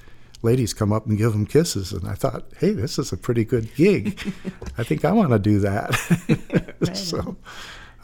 ladies 0.42 0.72
come 0.72 0.92
up 0.92 1.06
and 1.06 1.18
give 1.18 1.34
him 1.34 1.46
kisses. 1.46 1.92
And 1.92 2.08
I 2.08 2.14
thought, 2.14 2.44
hey, 2.58 2.70
this 2.70 2.98
is 2.98 3.12
a 3.12 3.16
pretty 3.16 3.44
good 3.44 3.74
gig. 3.74 4.18
I 4.78 4.84
think 4.84 5.04
I 5.04 5.12
want 5.12 5.30
to 5.30 5.38
do 5.38 5.58
that. 5.60 5.90
right 6.80 6.96
so 6.96 7.36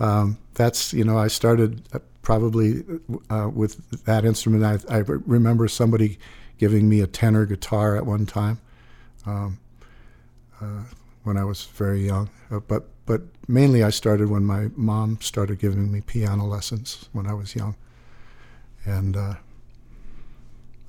um, 0.01 0.39
that's, 0.55 0.93
you 0.93 1.05
know, 1.05 1.19
I 1.19 1.29
started 1.29 1.83
uh, 1.93 2.01
probably 2.23 2.85
uh, 3.29 3.51
with 3.53 4.05
that 4.05 4.25
instrument. 4.25 4.65
I, 4.65 4.95
I, 4.95 4.99
remember 4.99 5.69
somebody 5.69 6.19
giving 6.57 6.89
me 6.89 7.01
a 7.01 7.07
tenor 7.07 7.45
guitar 7.45 7.97
at 7.97 8.07
one 8.07 8.27
time 8.27 8.61
um, 9.27 9.59
uh, 10.61 10.85
when 11.25 11.37
I 11.37 11.45
was 11.45 11.65
very 11.65 12.07
young. 12.07 12.31
Uh, 12.51 12.61
but, 12.61 12.89
but 13.05 13.23
mainly 13.49 13.83
I 13.83 13.91
started 13.91 14.31
when 14.31 14.45
my 14.45 14.71
mom 14.77 15.19
started 15.21 15.59
giving 15.59 15.91
me 15.91 16.01
piano 16.01 16.47
lessons 16.47 17.09
when 17.13 17.27
I 17.27 17.35
was 17.35 17.57
young. 17.57 17.75
And 18.85 19.17
uh, 19.17 19.35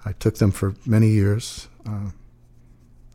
I 0.05 0.13
took 0.13 0.35
them 0.35 0.51
for 0.51 0.75
many 0.85 1.09
years. 1.09 1.67
Uh, 1.85 2.11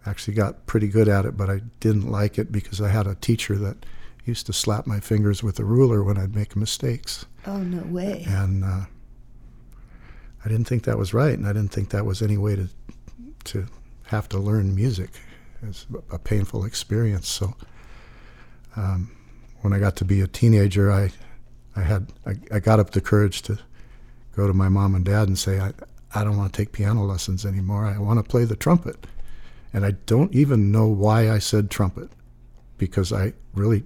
actually 0.06 0.34
got 0.34 0.66
pretty 0.66 0.88
good 0.88 1.08
at 1.08 1.24
it, 1.24 1.36
but 1.36 1.50
I 1.50 1.60
didn't 1.80 2.10
like 2.10 2.38
it 2.38 2.50
because 2.50 2.80
I 2.80 2.88
had 2.88 3.06
a 3.06 3.14
teacher 3.14 3.56
that 3.56 3.84
used 4.28 4.46
to 4.46 4.52
slap 4.52 4.86
my 4.86 5.00
fingers 5.00 5.42
with 5.42 5.58
a 5.58 5.64
ruler 5.64 6.04
when 6.04 6.18
I'd 6.18 6.36
make 6.36 6.54
mistakes. 6.54 7.26
Oh 7.46 7.58
no 7.58 7.82
way! 7.84 8.24
And 8.28 8.64
uh, 8.64 8.84
I 10.44 10.48
didn't 10.48 10.66
think 10.66 10.84
that 10.84 10.98
was 10.98 11.14
right, 11.14 11.36
and 11.36 11.46
I 11.46 11.52
didn't 11.52 11.72
think 11.72 11.90
that 11.90 12.04
was 12.04 12.22
any 12.22 12.36
way 12.36 12.54
to 12.54 12.68
to 13.44 13.66
have 14.06 14.28
to 14.28 14.38
learn 14.38 14.74
music. 14.74 15.10
It's 15.62 15.86
a 16.10 16.18
painful 16.18 16.64
experience. 16.64 17.28
So 17.28 17.54
um, 18.76 19.10
when 19.62 19.72
I 19.72 19.78
got 19.78 19.96
to 19.96 20.04
be 20.04 20.20
a 20.20 20.28
teenager, 20.28 20.92
I 20.92 21.10
I 21.74 21.82
had 21.82 22.12
I, 22.26 22.34
I 22.52 22.58
got 22.60 22.78
up 22.78 22.90
the 22.90 23.00
courage 23.00 23.42
to 23.42 23.58
go 24.36 24.46
to 24.46 24.54
my 24.54 24.68
mom 24.68 24.94
and 24.94 25.04
dad 25.04 25.28
and 25.28 25.38
say 25.38 25.58
I 25.58 25.72
I 26.14 26.24
don't 26.24 26.36
want 26.36 26.52
to 26.52 26.56
take 26.56 26.72
piano 26.72 27.04
lessons 27.04 27.44
anymore. 27.44 27.84
I 27.84 27.98
want 27.98 28.18
to 28.18 28.28
play 28.28 28.44
the 28.44 28.56
trumpet. 28.56 29.06
And 29.72 29.84
I 29.84 29.92
don't 30.06 30.34
even 30.34 30.72
know 30.72 30.86
why 30.86 31.30
I 31.30 31.38
said 31.38 31.70
trumpet 31.70 32.10
because 32.78 33.12
I 33.12 33.34
really 33.54 33.84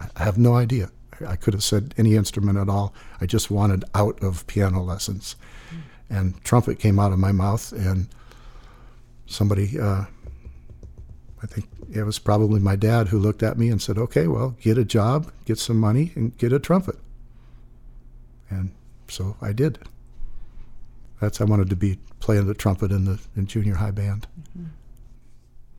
I 0.00 0.22
have 0.22 0.38
no 0.38 0.54
idea. 0.54 0.90
I 1.26 1.36
could 1.36 1.54
have 1.54 1.62
said 1.62 1.94
any 1.96 2.16
instrument 2.16 2.58
at 2.58 2.68
all. 2.68 2.92
I 3.20 3.26
just 3.26 3.50
wanted 3.50 3.84
out 3.94 4.20
of 4.22 4.46
piano 4.46 4.82
lessons. 4.82 5.36
Mm. 5.70 6.16
And 6.16 6.44
trumpet 6.44 6.78
came 6.78 6.98
out 6.98 7.12
of 7.12 7.18
my 7.18 7.32
mouth, 7.32 7.72
and 7.72 8.08
somebody, 9.26 9.78
uh, 9.78 10.04
I 11.42 11.46
think 11.46 11.68
it 11.92 12.02
was 12.02 12.18
probably 12.18 12.60
my 12.60 12.76
dad, 12.76 13.08
who 13.08 13.18
looked 13.18 13.42
at 13.42 13.58
me 13.58 13.68
and 13.68 13.80
said, 13.80 13.96
Okay, 13.96 14.26
well, 14.26 14.56
get 14.60 14.76
a 14.76 14.84
job, 14.84 15.30
get 15.44 15.58
some 15.58 15.78
money, 15.78 16.12
and 16.14 16.36
get 16.36 16.52
a 16.52 16.58
trumpet. 16.58 16.96
And 18.50 18.72
so 19.08 19.36
I 19.40 19.52
did 19.52 19.78
that's 21.24 21.40
I 21.40 21.44
wanted 21.44 21.70
to 21.70 21.76
be 21.76 21.98
playing 22.20 22.46
the 22.46 22.54
trumpet 22.54 22.90
in 22.92 23.04
the 23.04 23.18
in 23.36 23.46
junior 23.46 23.74
high 23.74 23.90
band. 23.90 24.26
Mm-hmm. 24.50 24.68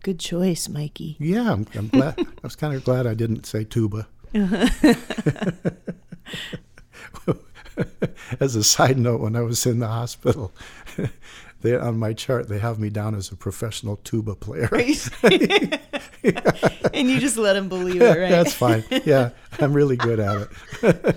Good 0.06 0.20
choice, 0.20 0.70
Mikey. 0.70 1.18
Yeah, 1.20 1.52
I'm, 1.52 1.65
I'm 1.74 1.88
glad. 1.88 2.20
I 2.20 2.26
was 2.44 2.56
kind 2.56 2.76
of 2.76 2.84
glad 2.84 3.08
I 3.08 3.15
didn't 3.15 3.48
say 3.48 3.63
tuba. 3.63 4.08
as 8.39 8.56
a 8.56 8.63
side 8.63 9.00
note, 9.00 9.20
when 9.20 9.36
I 9.36 9.41
was 9.41 9.65
in 9.65 9.80
the 9.80 9.88
hospital, 9.88 10.52
they 11.62 11.76
on 11.76 11.98
my 11.98 12.13
chart 12.13 12.50
they 12.50 12.60
have 12.60 12.78
me 12.78 12.91
down 12.91 13.15
as 13.15 13.32
a 13.32 13.36
professional 13.36 13.96
tuba 13.96 14.36
player. 14.36 14.70
and 16.94 17.10
you 17.10 17.20
just 17.20 17.38
let 17.38 17.54
them 17.54 17.68
believe 17.68 18.00
it, 18.00 18.06
right? 18.06 18.30
That's 18.30 18.54
fine. 18.54 18.84
Yeah, 19.06 19.32
I'm 19.60 19.74
really 19.74 19.98
good 19.98 20.20
at 20.20 20.50
it. 20.84 21.15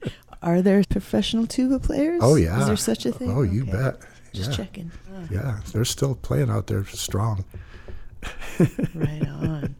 Are 0.42 0.62
there 0.62 0.82
professional 0.88 1.46
tuba 1.46 1.80
players? 1.80 2.22
Oh 2.24 2.36
yeah. 2.36 2.60
Is 2.60 2.66
there 2.66 2.76
such 2.76 3.04
a 3.04 3.12
thing? 3.12 3.30
Oh, 3.30 3.42
you 3.42 3.64
okay. 3.64 3.72
bet. 3.72 4.00
Just 4.32 4.50
yeah. 4.50 4.56
checking. 4.56 4.90
Oh. 5.12 5.26
Yeah, 5.30 5.60
they're 5.72 5.84
still 5.84 6.14
playing 6.14 6.50
out 6.50 6.66
there 6.66 6.84
strong. 6.86 7.44
right 8.94 9.26
on. 9.26 9.74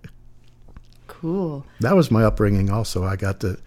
Cool. 1.07 1.67
That 1.81 1.95
was 1.95 2.11
my 2.11 2.25
upbringing. 2.25 2.71
Also, 2.71 3.05
I 3.05 3.17
got 3.17 3.41
to. 3.41 3.59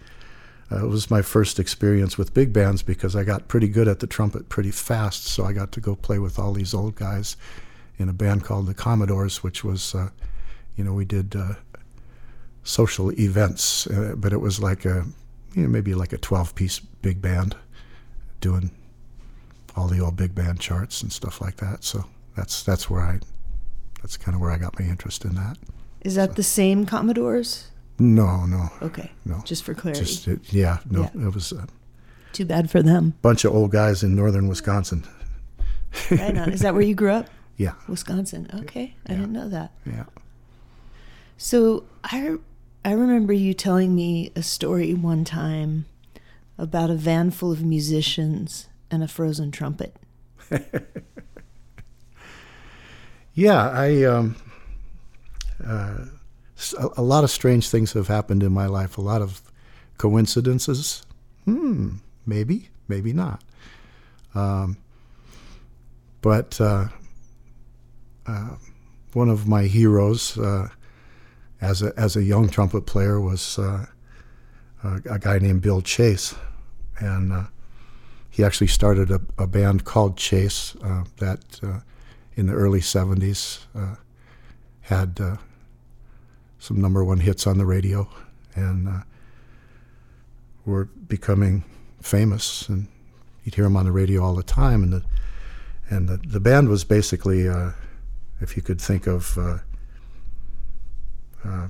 Uh, 0.72 0.84
it 0.84 0.88
was 0.88 1.10
my 1.10 1.22
first 1.22 1.60
experience 1.60 2.16
with 2.16 2.34
big 2.34 2.52
bands 2.52 2.82
because 2.82 3.14
I 3.14 3.22
got 3.22 3.48
pretty 3.48 3.68
good 3.68 3.86
at 3.86 4.00
the 4.00 4.06
trumpet 4.06 4.48
pretty 4.48 4.70
fast. 4.70 5.26
So 5.26 5.44
I 5.44 5.52
got 5.52 5.72
to 5.72 5.80
go 5.80 5.94
play 5.94 6.18
with 6.18 6.38
all 6.38 6.52
these 6.52 6.74
old 6.74 6.96
guys 6.96 7.36
in 7.98 8.08
a 8.08 8.12
band 8.12 8.44
called 8.44 8.66
the 8.66 8.74
Commodores, 8.74 9.42
which 9.42 9.62
was, 9.62 9.94
uh, 9.94 10.08
you 10.74 10.82
know, 10.82 10.94
we 10.94 11.04
did 11.04 11.36
uh, 11.36 11.54
social 12.64 13.12
events, 13.12 13.86
uh, 13.86 14.14
but 14.16 14.32
it 14.32 14.40
was 14.40 14.58
like 14.58 14.84
a 14.84 15.04
you 15.54 15.62
know, 15.62 15.68
maybe 15.68 15.94
like 15.94 16.12
a 16.12 16.18
12 16.18 16.54
piece 16.54 16.80
big 16.80 17.22
band 17.22 17.56
doing 18.40 18.70
all 19.76 19.88
the 19.88 20.00
old 20.00 20.16
big 20.16 20.34
band 20.34 20.60
charts 20.60 21.02
and 21.02 21.12
stuff 21.12 21.40
like 21.40 21.56
that. 21.56 21.84
So 21.84 22.04
that's 22.36 22.62
that's 22.62 22.88
where 22.88 23.02
I 23.02 23.20
that's 24.02 24.16
kind 24.16 24.34
of 24.34 24.40
where 24.40 24.50
I 24.50 24.58
got 24.58 24.78
my 24.78 24.86
interest 24.86 25.24
in 25.24 25.34
that. 25.34 25.56
Is 26.02 26.14
that 26.16 26.30
so. 26.30 26.34
the 26.34 26.42
same 26.42 26.86
Commodores? 26.86 27.70
No, 27.98 28.44
no. 28.46 28.70
Okay. 28.82 29.10
No. 29.24 29.40
Just 29.44 29.62
for 29.64 29.72
clarity. 29.72 30.04
Just, 30.04 30.28
it, 30.28 30.52
yeah, 30.52 30.78
no. 30.90 31.02
Yeah. 31.14 31.26
It 31.26 31.34
was 31.34 31.52
a 31.52 31.66
too 32.32 32.44
bad 32.44 32.70
for 32.70 32.82
them. 32.82 33.14
Bunch 33.22 33.44
of 33.44 33.54
old 33.54 33.70
guys 33.70 34.02
in 34.02 34.16
northern 34.16 34.48
Wisconsin. 34.48 35.04
right 36.10 36.36
on. 36.36 36.52
Is 36.52 36.60
that 36.60 36.74
where 36.74 36.82
you 36.82 36.94
grew 36.94 37.10
up? 37.10 37.28
Yeah. 37.56 37.74
Wisconsin. 37.86 38.50
Okay. 38.52 38.96
I 39.06 39.12
didn't 39.12 39.32
know 39.32 39.48
that. 39.48 39.70
Yeah. 39.86 40.06
So 41.36 41.84
I 42.02 42.34
I 42.84 42.90
remember 42.90 43.32
you 43.32 43.54
telling 43.54 43.94
me 43.94 44.32
a 44.34 44.42
story 44.42 44.92
one 44.92 45.24
time 45.24 45.86
about 46.58 46.90
a 46.90 46.94
van 46.94 47.30
full 47.30 47.52
of 47.52 47.62
musicians 47.62 48.66
and 48.94 49.02
a 49.02 49.08
frozen 49.08 49.50
trumpet. 49.50 49.96
yeah, 53.34 53.68
I 53.68 54.04
um, 54.04 54.36
uh, 55.66 56.04
a, 56.96 57.02
lot 57.02 57.24
of 57.24 57.30
strange 57.30 57.68
things 57.68 57.92
have 57.92 58.06
happened 58.06 58.42
in 58.44 58.52
my 58.52 58.66
life. 58.66 58.96
A 58.96 59.00
lot 59.00 59.20
of 59.20 59.42
coincidences. 59.98 61.04
Hmm, 61.44 61.96
maybe, 62.24 62.68
maybe 62.86 63.12
not. 63.12 63.42
Um, 64.34 64.78
but 66.20 66.60
uh, 66.60 66.88
uh, 68.26 68.50
one 69.12 69.28
of 69.28 69.48
my 69.48 69.64
heroes 69.64 70.38
uh, 70.38 70.68
as 71.60 71.82
a 71.82 71.92
as 71.96 72.16
a 72.16 72.22
young 72.22 72.48
trumpet 72.48 72.86
player 72.86 73.20
was 73.20 73.58
uh, 73.58 73.86
a, 74.84 75.00
a 75.10 75.18
guy 75.18 75.38
named 75.38 75.62
Bill 75.62 75.82
Chase, 75.82 76.34
and 76.98 77.32
uh, 77.32 77.44
he 78.34 78.42
actually 78.42 78.66
started 78.66 79.10
a, 79.10 79.20
a 79.38 79.46
band 79.46 79.84
called 79.84 80.16
Chase 80.16 80.74
uh, 80.82 81.04
that 81.18 81.60
in 82.34 82.46
the 82.46 82.52
early 82.52 82.80
'70s 82.80 83.60
had 84.82 85.38
some 86.58 86.80
number 86.80 87.04
one 87.04 87.20
hits 87.20 87.46
on 87.46 87.58
the 87.58 87.66
radio, 87.66 88.08
and 88.54 89.04
were 90.66 90.86
becoming 90.86 91.64
famous, 92.00 92.68
and 92.68 92.88
you'd 93.44 93.54
hear 93.54 93.64
them 93.64 93.76
on 93.76 93.84
the 93.84 93.92
radio 93.92 94.22
all 94.22 94.34
the 94.34 94.42
time, 94.42 94.82
and 94.82 94.92
the 94.92 95.04
and 95.90 96.08
the, 96.08 96.16
the 96.16 96.40
band 96.40 96.68
was 96.68 96.84
basically, 96.84 97.48
uh, 97.48 97.70
if 98.40 98.56
you 98.56 98.62
could 98.62 98.80
think 98.80 99.06
of 99.06 99.36
uh, 99.36 99.58
uh, 101.44 101.68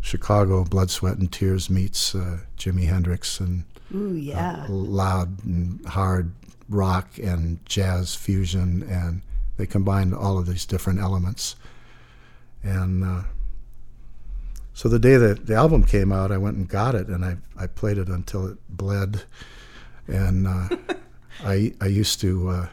Chicago, 0.00 0.64
Blood, 0.64 0.90
Sweat, 0.90 1.18
and 1.18 1.30
Tears 1.30 1.68
meets 1.68 2.14
uh, 2.14 2.38
Jimi 2.56 2.86
Hendrix 2.86 3.40
and 3.40 3.64
Ooh, 3.94 4.10
uh, 4.10 4.12
yeah. 4.12 4.66
loud 4.68 5.44
and 5.44 5.84
hard 5.86 6.32
rock 6.68 7.18
and 7.18 7.64
jazz 7.66 8.14
fusion, 8.14 8.82
and 8.88 9.22
they 9.56 9.66
combined 9.66 10.14
all 10.14 10.38
of 10.38 10.46
these 10.46 10.64
different 10.64 11.00
elements. 11.00 11.56
And 12.62 13.04
uh, 13.04 13.22
so 14.72 14.88
the 14.88 14.98
day 14.98 15.16
that 15.16 15.46
the 15.46 15.54
album 15.54 15.84
came 15.84 16.12
out, 16.12 16.32
I 16.32 16.38
went 16.38 16.56
and 16.56 16.68
got 16.68 16.94
it, 16.94 17.08
and 17.08 17.24
I, 17.24 17.36
I 17.58 17.66
played 17.66 17.98
it 17.98 18.08
until 18.08 18.46
it 18.46 18.58
bled. 18.68 19.24
And 20.06 20.48
I 21.44 21.72
I 21.80 21.86
used 21.86 22.20
to 22.20 22.68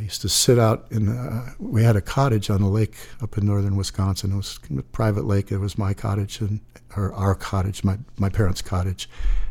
I 0.00 0.04
used 0.04 0.22
to 0.22 0.30
sit 0.30 0.58
out 0.58 0.86
in. 0.90 1.08
Uh, 1.10 1.52
we 1.58 1.82
had 1.82 1.94
a 1.94 2.00
cottage 2.00 2.48
on 2.48 2.62
a 2.62 2.70
lake 2.70 2.96
up 3.20 3.36
in 3.36 3.46
northern 3.46 3.76
Wisconsin. 3.76 4.32
It 4.32 4.36
was 4.36 4.58
a 4.76 4.82
private 4.82 5.26
lake. 5.26 5.52
It 5.52 5.58
was 5.58 5.76
my 5.76 5.92
cottage 5.92 6.40
and 6.40 6.60
or 6.96 7.12
our 7.12 7.34
cottage, 7.34 7.84
my 7.84 7.98
my 8.16 8.30
parents' 8.30 8.62
cottage, 8.62 9.10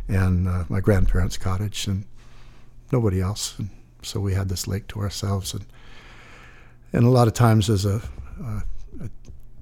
and 0.09 0.47
uh, 0.47 0.63
my 0.67 0.81
grandparents' 0.81 1.37
cottage, 1.37 1.87
and 1.87 2.03
nobody 2.91 3.21
else. 3.21 3.57
And 3.57 3.69
so 4.01 4.19
we 4.19 4.33
had 4.33 4.49
this 4.49 4.67
lake 4.67 4.87
to 4.89 4.99
ourselves. 4.99 5.53
And 5.53 5.65
and 6.91 7.05
a 7.05 7.09
lot 7.09 7.27
of 7.27 7.33
times 7.33 7.69
as 7.69 7.85
a, 7.85 8.01
a, 8.43 8.63
a 9.03 9.09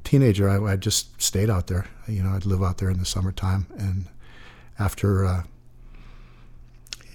teenager, 0.03 0.49
I, 0.49 0.73
I, 0.73 0.75
just 0.77 1.21
stayed 1.21 1.49
out 1.49 1.67
there. 1.67 1.85
You 2.07 2.23
know, 2.23 2.29
I'd 2.29 2.45
live 2.45 2.63
out 2.63 2.77
there 2.77 2.89
in 2.89 2.99
the 2.99 3.05
summertime. 3.05 3.67
And 3.77 4.05
after 4.79 5.25
uh, 5.25 5.43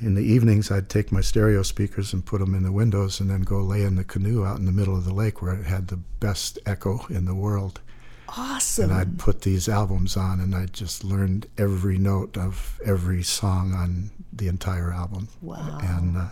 in 0.01 0.15
the 0.15 0.23
evenings, 0.23 0.71
I'd 0.71 0.91
take 0.91 1.11
my 1.11 1.23
stereo 1.23 1.63
speakers 1.63 2.13
and 2.13 2.25
put 2.25 2.41
them 2.41 2.55
in 2.55 2.63
the 2.63 2.73
windows 2.73 3.21
and 3.21 3.31
then 3.31 3.43
go 3.43 3.61
lay 3.61 3.83
in 3.83 3.97
the 3.97 4.05
canoe 4.05 4.45
out 4.45 4.59
in 4.59 4.67
the 4.67 4.73
middle 4.73 4.97
of 4.97 5.05
the 5.05 5.15
lake 5.15 5.41
where 5.41 5.55
it 5.55 5.65
had 5.65 5.89
the 5.89 5.97
best 5.97 6.59
echo 6.67 7.07
in 7.09 7.25
the 7.25 7.35
world. 7.35 7.81
Awesome. 8.29 8.85
And 8.85 8.93
I'd 8.93 9.19
put 9.19 9.43
these 9.43 9.69
albums 9.69 10.17
on 10.17 10.41
and 10.41 10.55
I 10.55 10.67
just 10.67 11.05
learned 11.05 11.47
every 11.59 11.99
note 11.99 12.37
of 12.37 12.81
every 12.85 13.23
song 13.23 13.75
on 13.75 14.11
the 14.33 14.49
entire 14.49 14.93
album. 14.93 15.29
Wow. 15.41 15.79
And 15.83 16.17
uh, 16.17 16.29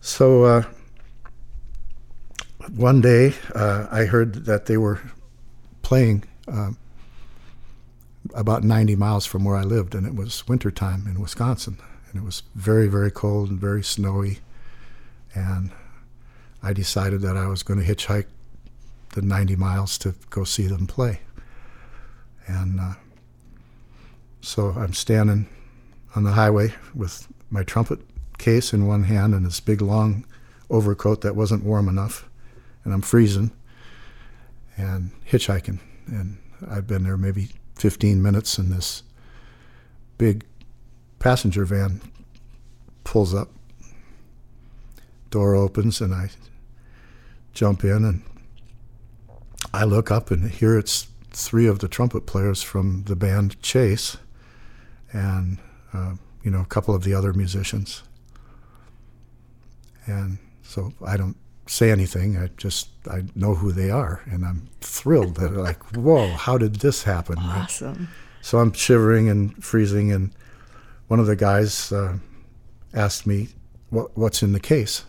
so 0.00 0.44
uh, 0.44 0.64
one 2.74 3.00
day 3.00 3.34
uh, 3.54 3.86
I 3.90 4.04
heard 4.04 4.46
that 4.46 4.66
they 4.66 4.76
were 4.76 5.00
playing 5.82 6.24
uh, 6.48 6.72
about 8.34 8.64
90 8.64 8.96
miles 8.96 9.26
from 9.26 9.44
where 9.44 9.56
I 9.56 9.62
lived, 9.62 9.94
and 9.94 10.06
it 10.06 10.14
was 10.14 10.46
wintertime 10.48 11.06
in 11.06 11.20
Wisconsin 11.20 11.78
and 12.12 12.22
it 12.22 12.24
was 12.24 12.42
very, 12.54 12.88
very 12.88 13.10
cold 13.10 13.50
and 13.50 13.58
very 13.58 13.82
snowy. 13.82 14.38
And 15.34 15.70
I 16.62 16.72
decided 16.72 17.22
that 17.22 17.36
I 17.36 17.46
was 17.46 17.62
going 17.62 17.80
to 17.80 17.86
hitchhike 17.86 18.26
the 19.12 19.22
90 19.22 19.56
miles 19.56 19.96
to 19.98 20.14
go 20.30 20.44
see 20.44 20.66
them 20.66 20.86
play. 20.86 21.20
And 22.46 22.80
uh, 22.80 22.94
so 24.40 24.70
I'm 24.70 24.92
standing 24.92 25.48
on 26.14 26.24
the 26.24 26.32
highway 26.32 26.74
with 26.94 27.28
my 27.50 27.62
trumpet 27.62 28.00
case 28.38 28.72
in 28.72 28.86
one 28.86 29.04
hand 29.04 29.34
and 29.34 29.46
this 29.46 29.60
big 29.60 29.80
long 29.80 30.26
overcoat 30.68 31.20
that 31.20 31.36
wasn't 31.36 31.64
warm 31.64 31.88
enough, 31.88 32.28
and 32.84 32.92
I'm 32.92 33.02
freezing 33.02 33.52
and 34.76 35.10
hitchhiking. 35.30 35.78
And 36.06 36.38
I've 36.68 36.86
been 36.86 37.04
there 37.04 37.16
maybe 37.16 37.50
15 37.76 38.22
minutes, 38.22 38.58
and 38.58 38.72
this 38.72 39.02
big 40.18 40.44
passenger 41.18 41.64
van 41.64 42.00
pulls 43.04 43.34
up, 43.34 43.50
door 45.30 45.54
opens, 45.54 46.00
and 46.00 46.14
I 46.14 46.30
jump 47.52 47.84
in 47.84 48.04
and 48.04 48.22
I 49.74 49.84
look 49.84 50.10
up 50.10 50.30
and 50.30 50.50
here 50.50 50.78
it's 50.78 51.08
three 51.30 51.66
of 51.66 51.78
the 51.78 51.88
trumpet 51.88 52.26
players 52.26 52.62
from 52.62 53.04
the 53.04 53.16
band 53.16 53.60
Chase 53.62 54.18
and 55.12 55.58
uh, 55.92 56.14
you 56.42 56.50
know 56.50 56.60
a 56.60 56.66
couple 56.66 56.94
of 56.94 57.04
the 57.04 57.14
other 57.14 57.32
musicians. 57.32 58.02
And 60.06 60.38
so 60.62 60.92
I 61.04 61.16
don't 61.16 61.36
say 61.66 61.90
anything. 61.90 62.36
I 62.36 62.48
just 62.56 62.88
I 63.10 63.22
know 63.34 63.54
who 63.54 63.72
they 63.72 63.90
are 63.90 64.22
and 64.26 64.44
I'm 64.44 64.68
thrilled 64.80 65.36
that 65.36 65.52
like 65.52 65.82
whoa 65.96 66.28
how 66.28 66.58
did 66.58 66.76
this 66.76 67.04
happen? 67.04 67.38
Awesome. 67.38 68.08
So 68.40 68.58
I'm 68.58 68.72
shivering 68.72 69.28
and 69.28 69.62
freezing 69.64 70.12
and 70.12 70.34
one 71.12 71.20
of 71.20 71.26
the 71.26 71.36
guys 71.36 71.92
uh, 71.92 72.16
asked 72.94 73.26
me 73.26 73.48
what, 73.90 74.16
what's 74.16 74.42
in 74.42 74.52
the 74.52 74.60
case, 74.60 75.04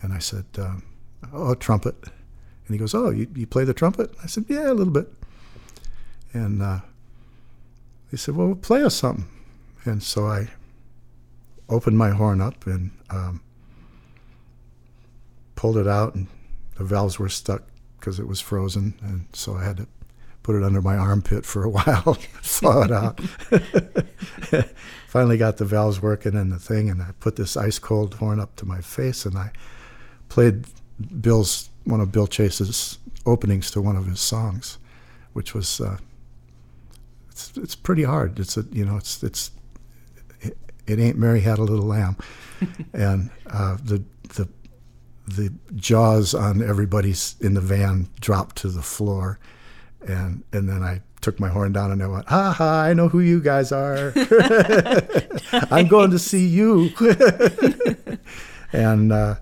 and 0.00 0.12
I 0.12 0.20
said, 0.20 0.44
um, 0.56 0.84
"Oh, 1.32 1.56
trumpet." 1.56 1.96
And 2.68 2.74
he 2.74 2.78
goes, 2.78 2.94
"Oh, 2.94 3.10
you, 3.10 3.26
you 3.34 3.46
play 3.46 3.64
the 3.64 3.74
trumpet?" 3.74 4.14
I 4.22 4.26
said, 4.26 4.44
"Yeah, 4.46 4.70
a 4.70 4.74
little 4.74 4.92
bit." 4.92 5.10
And 6.34 6.62
uh, 6.62 6.80
he 8.10 8.18
said, 8.18 8.36
"Well, 8.36 8.54
play 8.54 8.82
us 8.82 8.94
something." 8.94 9.26
And 9.84 10.02
so 10.02 10.26
I 10.26 10.48
opened 11.68 11.96
my 11.96 12.10
horn 12.10 12.42
up 12.42 12.66
and 12.66 12.90
um, 13.08 13.40
pulled 15.54 15.78
it 15.78 15.88
out, 15.88 16.14
and 16.14 16.26
the 16.76 16.84
valves 16.84 17.18
were 17.18 17.30
stuck 17.30 17.62
because 17.98 18.20
it 18.20 18.28
was 18.28 18.40
frozen, 18.40 18.94
and 19.00 19.26
so 19.32 19.54
I 19.54 19.64
had 19.64 19.78
to 19.78 19.86
put 20.42 20.56
it 20.56 20.62
under 20.62 20.82
my 20.82 20.96
armpit 20.96 21.46
for 21.46 21.64
a 21.64 21.70
while, 21.70 22.18
thaw 22.42 22.82
it 22.82 22.92
out. 22.92 23.20
Finally 25.06 25.38
got 25.38 25.56
the 25.56 25.64
valves 25.64 26.02
working 26.02 26.36
and 26.36 26.52
the 26.52 26.58
thing, 26.58 26.90
and 26.90 27.00
I 27.02 27.12
put 27.18 27.36
this 27.36 27.56
ice 27.56 27.78
cold 27.78 28.14
horn 28.14 28.40
up 28.40 28.56
to 28.56 28.66
my 28.66 28.82
face, 28.82 29.24
and 29.24 29.38
I 29.38 29.52
played 30.28 30.66
Bill's 31.20 31.70
one 31.84 32.00
of 32.00 32.12
Bill 32.12 32.26
Chase's 32.26 32.98
openings 33.24 33.70
to 33.72 33.80
one 33.80 33.96
of 33.96 34.06
his 34.06 34.20
songs, 34.20 34.78
which 35.32 35.54
was 35.54 35.80
uh, 35.80 35.98
it's 37.30 37.56
it's 37.56 37.74
pretty 37.74 38.04
hard. 38.04 38.38
It's 38.38 38.56
a 38.56 38.62
you 38.72 38.84
know 38.84 38.96
it's 38.96 39.22
it's 39.22 39.50
it, 40.40 40.56
it 40.86 40.98
ain't 40.98 41.18
Mary 41.18 41.40
had 41.40 41.58
a 41.58 41.64
little 41.64 41.86
lamb, 41.86 42.16
and 42.92 43.30
uh, 43.46 43.76
the 43.82 44.02
the 44.34 44.48
the 45.26 45.52
jaws 45.76 46.34
on 46.34 46.62
everybody's 46.62 47.36
in 47.40 47.54
the 47.54 47.60
van 47.60 48.08
dropped 48.20 48.56
to 48.56 48.68
the 48.68 48.82
floor 48.82 49.38
and 50.06 50.42
and 50.52 50.68
then 50.68 50.82
I 50.82 51.00
took 51.20 51.40
my 51.40 51.48
horn 51.48 51.72
down 51.72 51.90
and 51.90 52.02
I 52.02 52.06
went, 52.06 52.28
ha 52.28 52.52
ha, 52.52 52.82
I 52.82 52.92
know 52.92 53.08
who 53.08 53.20
you 53.20 53.40
guys 53.40 53.72
are. 53.72 54.12
I'm 55.70 55.88
going 55.88 56.10
to 56.12 56.18
see 56.18 56.46
you. 56.46 56.90
and 58.72 59.12
uh, 59.12 59.36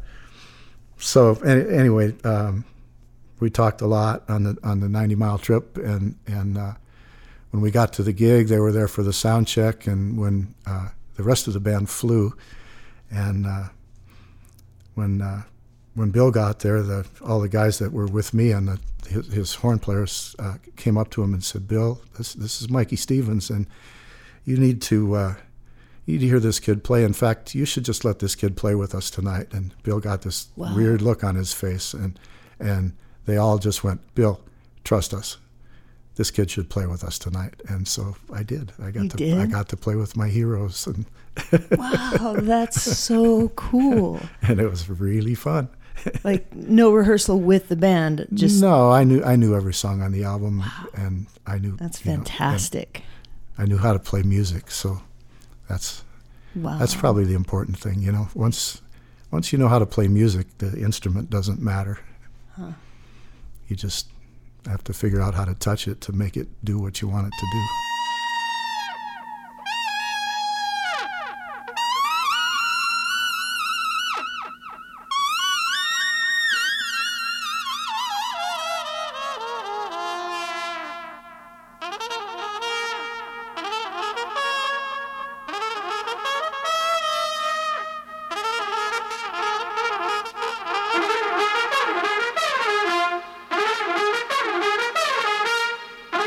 so 0.99 1.35
anyway, 1.43 2.15
um, 2.25 2.65
we 3.39 3.51
talked 3.51 3.81
a 3.81 3.87
lot 3.87 4.29
on 4.29 4.45
the 4.45 4.57
on 4.63 4.81
the 4.81 4.89
90 4.89 5.15
mile 5.15 5.39
trip, 5.39 5.77
and 5.77 6.17
and 6.27 6.57
uh, 6.57 6.73
when 7.51 7.63
we 7.63 7.71
got 7.71 7.93
to 7.95 8.03
the 8.03 8.13
gig, 8.13 8.49
they 8.49 8.59
were 8.59 8.73
there 8.73 8.89
for 8.89 9.03
the 9.03 9.13
sound 9.13 9.47
check, 9.47 9.87
and 9.87 10.19
when 10.19 10.55
uh, 10.67 10.89
the 11.17 11.23
rest 11.23 11.47
of 11.47 11.55
the 11.55 11.61
band 11.61 11.91
flew, 11.91 12.35
and 13.11 13.47
uh, 13.47 13.65
when 14.95 15.21
uh, 15.21 15.43
when 15.95 16.11
Bill 16.11 16.31
got 16.31 16.61
there, 16.61 16.83
the, 16.83 17.07
all 17.25 17.41
the 17.41 17.49
guys 17.49 17.79
that 17.79 17.93
were 17.93 18.07
with 18.07 18.35
me 18.35 18.53
and 18.53 18.69
the, 18.69 18.79
his, 19.09 19.27
his, 19.33 19.55
horn 19.55 19.79
players 19.79 20.37
uh, 20.39 20.57
came 20.77 20.99
up 20.99 21.11
to 21.11 21.23
him 21.23 21.33
and 21.33 21.43
said, 21.43 21.69
"Bill, 21.69 22.01
this 22.17 22.35
this 22.35 22.61
is 22.61 22.71
Mikey 22.71 22.97
Stevens, 22.97 23.51
and 23.51 23.67
you 24.45 24.57
need 24.57 24.83
to 24.83 25.15
uh, 25.15 25.35
you 26.07 26.15
need 26.15 26.21
to 26.21 26.27
hear 26.27 26.41
this 26.41 26.61
kid 26.61 26.83
play. 26.83 27.05
In 27.05 27.13
fact, 27.13 27.55
you 27.55 27.65
should 27.65 27.85
just 27.85 28.05
let 28.05 28.21
this 28.21 28.35
kid 28.35 28.57
play 28.57 28.75
with 28.75 28.95
us 28.95 29.11
tonight." 29.11 29.49
And 29.53 29.75
Bill 29.83 30.01
got 30.01 30.23
this 30.23 30.49
wow. 30.57 30.75
weird 30.75 31.03
look 31.03 31.23
on 31.23 31.35
his 31.35 31.53
face, 31.53 31.93
and 31.93 32.19
and 32.59 32.93
they 33.27 33.37
all 33.37 33.59
just 33.59 33.85
went, 33.85 34.01
"Bill, 34.15 34.41
trust 34.85 35.13
us." 35.13 35.37
This 36.15 36.31
kid 36.31 36.51
should 36.51 36.71
play 36.71 36.87
with 36.87 37.05
us 37.05 37.19
tonight, 37.19 37.61
and 37.69 37.87
so 37.87 38.17
I 38.33 38.43
did. 38.43 38.73
I 38.83 38.91
got 38.91 39.03
you 39.03 39.09
to 39.11 39.17
did? 39.19 39.39
I 39.39 39.45
got 39.45 39.69
to 39.69 39.77
play 39.77 39.97
with 39.97 40.17
my 40.17 40.29
heroes, 40.29 40.87
and 40.87 41.05
wow, 41.79 42.37
that's 42.39 42.81
so 42.81 43.51
cool! 43.51 44.21
and 44.43 44.59
it 44.59 44.71
was 44.71 44.89
really 44.89 45.35
fun 45.35 45.69
like 46.25 46.55
no 46.55 46.93
rehearsal 46.93 47.41
with 47.41 47.69
the 47.69 47.77
band. 47.77 48.27
Just 48.33 48.61
no. 48.61 48.91
I 48.91 49.05
knew 49.05 49.23
I 49.23 49.37
knew 49.37 49.55
every 49.55 49.75
song 49.75 50.03
on 50.03 50.13
the 50.13 50.25
album, 50.25 50.61
wow. 50.61 50.87
and 50.95 51.27
I 51.47 51.59
knew 51.59 51.77
that's 51.77 51.99
fantastic. 51.99 53.03
Know, 53.59 53.65
I 53.65 53.67
knew 53.67 53.79
how 53.79 53.93
to 53.93 53.99
play 53.99 54.23
music, 54.23 54.71
so 54.71 55.01
that's 55.69 56.03
Wow. 56.57 56.79
That's 56.79 56.95
probably 56.95 57.25
the 57.25 57.35
important 57.35 57.79
thing, 57.79 58.01
you 58.01 58.11
know. 58.11 58.29
Once 58.35 58.81
once 59.31 59.53
you 59.53 59.59
know 59.59 59.69
how 59.69 59.79
to 59.79 59.87
play 59.87 60.09
music, 60.09 60.47
the 60.59 60.79
instrument 60.81 61.29
doesn't 61.29 61.61
matter. 61.61 61.99
Huh. 62.57 62.73
You 63.69 63.77
just 63.77 64.09
have 64.67 64.83
to 64.85 64.95
figure 64.95 65.21
out 65.21 65.35
how 65.35 65.45
to 65.45 65.55
touch 65.55 65.87
it 65.87 66.01
to 66.03 66.13
make 66.13 66.37
it 66.37 66.49
do 66.65 66.79
what 66.79 67.03
you 67.03 67.09
want 67.09 67.27
it 67.27 67.33
to 67.39 67.47
do. 67.53 67.86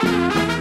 When 0.03 0.58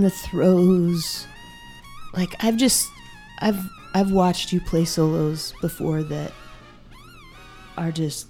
in 0.00 0.04
the 0.04 0.10
throes. 0.10 1.26
Like 2.14 2.34
i've 2.42 2.56
just 2.56 2.90
i've 3.40 3.60
i've 3.92 4.10
watched 4.10 4.50
you 4.50 4.60
play 4.60 4.86
solos 4.86 5.52
before 5.60 6.02
that 6.04 6.32
are 7.76 7.92
just 7.92 8.28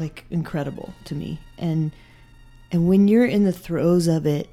like 0.00 0.24
incredible 0.30 0.92
to 1.04 1.14
me. 1.14 1.38
And 1.58 1.92
and 2.72 2.88
when 2.88 3.06
you're 3.06 3.24
in 3.24 3.44
the 3.44 3.52
throes 3.52 4.08
of 4.08 4.26
it 4.26 4.48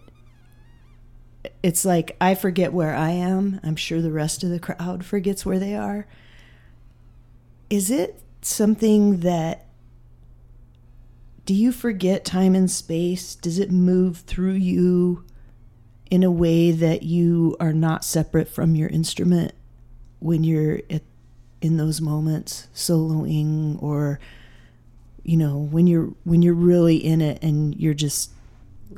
it's 1.64 1.86
like 1.86 2.16
i 2.22 2.36
forget 2.36 2.72
where 2.72 2.94
i 2.94 3.10
am. 3.10 3.60
I'm 3.64 3.76
sure 3.76 4.00
the 4.00 4.12
rest 4.12 4.44
of 4.44 4.52
the 4.52 4.60
crowd 4.60 5.04
forgets 5.04 5.44
where 5.44 5.60
they 5.60 5.76
are. 5.76 6.06
Is 7.70 7.90
it 7.90 8.22
something 8.44 9.22
that 9.22 9.66
do 11.46 11.56
you 11.56 11.72
forget 11.72 12.26
time 12.26 12.54
and 12.54 12.70
space? 12.70 13.34
Does 13.34 13.58
it 13.58 13.72
move 13.72 14.18
through 14.20 14.54
you 14.54 15.24
in 16.10 16.24
a 16.24 16.32
way 16.32 16.72
that 16.72 17.04
you 17.04 17.56
are 17.60 17.74
not 17.74 18.04
separate 18.04 18.48
from 18.48 18.76
your 18.76 18.90
instrument 18.90 19.52
when 20.20 20.44
you're 20.44 20.82
at, 20.90 21.04
in 21.62 21.78
those 21.78 22.00
moments 22.02 22.68
soloing 22.74 23.82
or 23.82 24.20
you 25.24 25.36
know 25.36 25.58
when 25.58 25.88
you're 25.88 26.10
when 26.24 26.42
you're 26.42 26.54
really 26.54 26.98
in 26.98 27.20
it 27.22 27.42
and 27.44 27.76
you're 27.76 27.94
just 27.94 28.32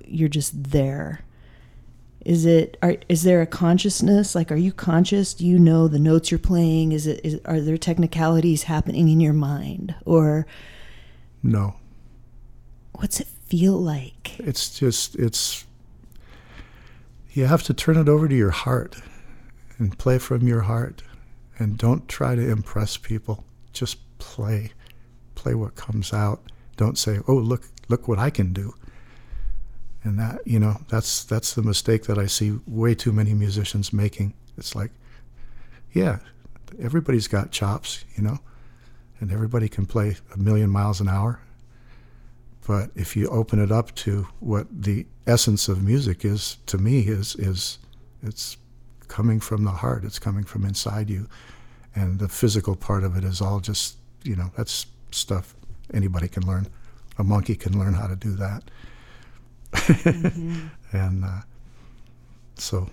you're 0.05 0.29
just 0.29 0.71
there. 0.71 1.21
Is 2.25 2.45
it 2.45 2.77
are, 2.83 2.97
is 3.07 3.23
there 3.23 3.41
a 3.41 3.47
consciousness? 3.47 4.35
Like 4.35 4.51
are 4.51 4.55
you 4.57 4.71
conscious? 4.71 5.33
Do 5.33 5.45
you 5.45 5.57
know 5.57 5.87
the 5.87 5.99
notes 5.99 6.29
you're 6.31 6.39
playing? 6.39 6.91
Is 6.91 7.07
it 7.07 7.21
is, 7.23 7.39
are 7.45 7.59
there 7.61 7.77
technicalities 7.77 8.63
happening 8.63 9.09
in 9.09 9.19
your 9.19 9.33
mind? 9.33 9.95
Or 10.05 10.45
No. 11.41 11.75
what's 12.93 13.19
it 13.19 13.27
feel 13.47 13.77
like? 13.77 14.39
It's 14.39 14.77
just 14.77 15.15
it's 15.15 15.65
you 17.39 17.45
have 17.45 17.63
to 17.63 17.73
turn 17.73 17.95
it 17.95 18.09
over 18.09 18.27
to 18.27 18.35
your 18.35 18.51
heart 18.51 18.97
and 19.77 19.97
play 19.97 20.17
from 20.17 20.45
your 20.45 20.61
heart 20.61 21.01
and 21.57 21.77
don't 21.77 22.07
try 22.09 22.35
to 22.35 22.49
impress 22.51 22.97
people. 22.97 23.45
Just 23.71 23.97
play. 24.17 24.73
Play 25.35 25.53
what 25.55 25.75
comes 25.75 26.11
out. 26.11 26.41
Don't 26.75 26.97
say, 26.97 27.19
"Oh, 27.29 27.35
look 27.35 27.63
look 27.87 28.09
what 28.09 28.19
I 28.19 28.29
can 28.29 28.51
do." 28.51 28.75
And 30.03 30.19
that, 30.19 30.45
you 30.45 30.59
know, 30.59 30.81
that's 30.89 31.23
that's 31.23 31.53
the 31.53 31.63
mistake 31.63 32.03
that 32.03 32.17
I 32.17 32.25
see 32.25 32.59
way 32.67 32.93
too 32.93 33.13
many 33.13 33.33
musicians 33.33 33.93
making. 33.93 34.33
It's 34.57 34.75
like, 34.75 34.91
yeah, 35.93 36.19
everybody's 36.77 37.27
got 37.27 37.51
chops, 37.51 38.03
you 38.15 38.23
know, 38.23 38.39
and 39.21 39.31
everybody 39.31 39.69
can 39.69 39.85
play 39.85 40.17
a 40.33 40.37
million 40.37 40.69
miles 40.69 40.99
an 40.99 41.07
hour. 41.07 41.39
But 42.69 42.91
if 42.93 43.15
you 43.15 43.27
open 43.29 43.59
it 43.59 43.71
up 43.71 43.95
to 43.95 44.27
what 44.39 44.67
the 44.69 45.07
essence 45.25 45.67
of 45.67 45.81
music 45.81 46.23
is, 46.23 46.57
to 46.67 46.77
me, 46.77 46.99
is 46.99 47.35
is 47.37 47.79
it's 48.21 48.57
coming 49.07 49.39
from 49.39 49.63
the 49.63 49.71
heart. 49.71 50.03
It's 50.03 50.19
coming 50.19 50.43
from 50.43 50.63
inside 50.63 51.09
you, 51.09 51.27
and 51.95 52.19
the 52.19 52.29
physical 52.29 52.75
part 52.75 53.03
of 53.03 53.17
it 53.17 53.23
is 53.23 53.41
all 53.41 53.59
just 53.59 53.97
you 54.23 54.35
know 54.35 54.51
that's 54.55 54.85
stuff 55.09 55.55
anybody 55.95 56.27
can 56.27 56.45
learn. 56.45 56.67
A 57.17 57.23
monkey 57.23 57.55
can 57.55 57.79
learn 57.79 57.95
how 57.95 58.05
to 58.05 58.15
do 58.15 58.35
that, 58.35 58.61
and 60.93 61.25
uh, 61.25 61.41
so 62.53 62.87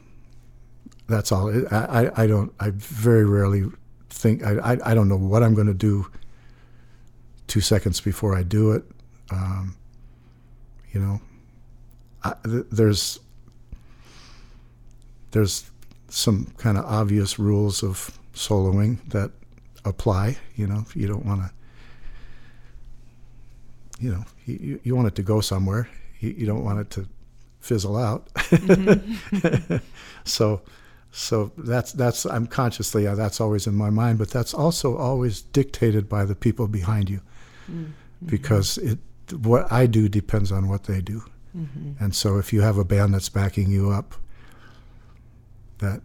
that's 1.06 1.30
all. 1.30 1.50
I, 1.70 2.06
I 2.06 2.22
I 2.22 2.26
don't. 2.26 2.50
I 2.58 2.70
very 2.70 3.26
rarely 3.26 3.64
think. 4.08 4.42
I 4.42 4.52
I, 4.72 4.92
I 4.92 4.94
don't 4.94 5.10
know 5.10 5.18
what 5.18 5.42
I'm 5.42 5.54
going 5.54 5.66
to 5.66 5.74
do. 5.74 6.10
Two 7.46 7.60
seconds 7.60 8.00
before 8.00 8.34
I 8.34 8.42
do 8.42 8.72
it, 8.72 8.82
um, 9.30 9.76
you 10.92 11.00
know, 11.00 11.20
I, 12.24 12.34
th- 12.44 12.66
there's 12.70 13.20
there's 15.32 15.70
some 16.08 16.52
kind 16.56 16.78
of 16.78 16.84
obvious 16.84 17.38
rules 17.38 17.82
of 17.82 18.18
soloing 18.34 18.98
that 19.10 19.30
apply. 19.84 20.38
You 20.54 20.66
know, 20.66 20.84
you 20.94 21.06
don't 21.06 21.24
want 21.24 21.42
to, 21.42 21.50
you 24.00 24.10
know, 24.12 24.24
you, 24.46 24.80
you 24.82 24.96
want 24.96 25.08
it 25.08 25.14
to 25.16 25.22
go 25.22 25.40
somewhere. 25.40 25.88
You, 26.20 26.30
you 26.30 26.46
don't 26.46 26.64
want 26.64 26.80
it 26.80 26.90
to 26.90 27.06
fizzle 27.60 27.96
out. 27.96 28.32
Mm-hmm. 28.34 29.76
so, 30.24 30.62
so 31.10 31.52
that's 31.58 31.92
that's 31.92 32.24
I'm 32.26 32.46
consciously 32.46 33.04
yeah, 33.04 33.14
that's 33.14 33.40
always 33.40 33.66
in 33.66 33.74
my 33.74 33.90
mind, 33.90 34.18
but 34.18 34.30
that's 34.30 34.54
also 34.54 34.96
always 34.96 35.42
dictated 35.42 36.08
by 36.08 36.24
the 36.24 36.34
people 36.34 36.68
behind 36.68 37.10
you, 37.10 37.20
mm-hmm. 37.70 37.90
because 38.24 38.78
it 38.78 38.98
what 39.32 39.70
I 39.72 39.86
do 39.86 40.08
depends 40.08 40.52
on 40.52 40.68
what 40.68 40.84
they 40.84 41.00
do. 41.00 41.22
Mm-hmm. 41.56 42.02
And 42.02 42.14
so 42.14 42.38
if 42.38 42.52
you 42.52 42.60
have 42.60 42.78
a 42.78 42.84
band 42.84 43.14
that's 43.14 43.28
backing 43.28 43.70
you 43.70 43.90
up, 43.90 44.14
that 45.78 46.00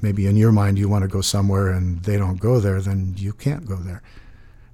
maybe 0.00 0.26
in 0.26 0.36
your 0.36 0.52
mind 0.52 0.78
you 0.78 0.88
want 0.88 1.02
to 1.02 1.08
go 1.08 1.20
somewhere 1.20 1.68
and 1.68 2.02
they 2.04 2.16
don't 2.16 2.40
go 2.40 2.60
there, 2.60 2.80
then 2.80 3.14
you 3.16 3.32
can't 3.32 3.66
go 3.66 3.76
there. 3.76 4.02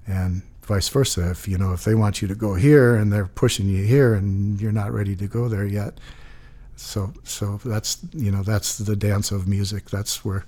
And 0.07 0.43
vice 0.63 0.89
versa. 0.89 1.31
If 1.31 1.49
you 1.49 1.59
know 1.59 1.73
if 1.73 1.85
they 1.85 1.95
want 1.95 2.23
you 2.23 2.29
to 2.29 2.35
go 2.35 2.55
here 2.55 2.95
and 2.95 3.13
they're 3.13 3.27
pushing 3.27 3.69
you 3.69 3.85
here 3.85 4.15
and 4.15 4.61
you're 4.61 4.73
not 4.73 4.93
ready 4.93 5.17
to 5.17 5.27
go 5.27 5.49
there 5.49 5.67
yet. 5.67 5.99
So 6.77 7.13
so 7.25 7.61
that's 7.65 7.99
you 8.13 8.31
know 8.31 8.43
that's 8.43 8.79
the 8.79 8.97
dance 8.97 9.31
of 9.33 9.49
music. 9.49 9.91
That's 9.91 10.25
where 10.25 10.47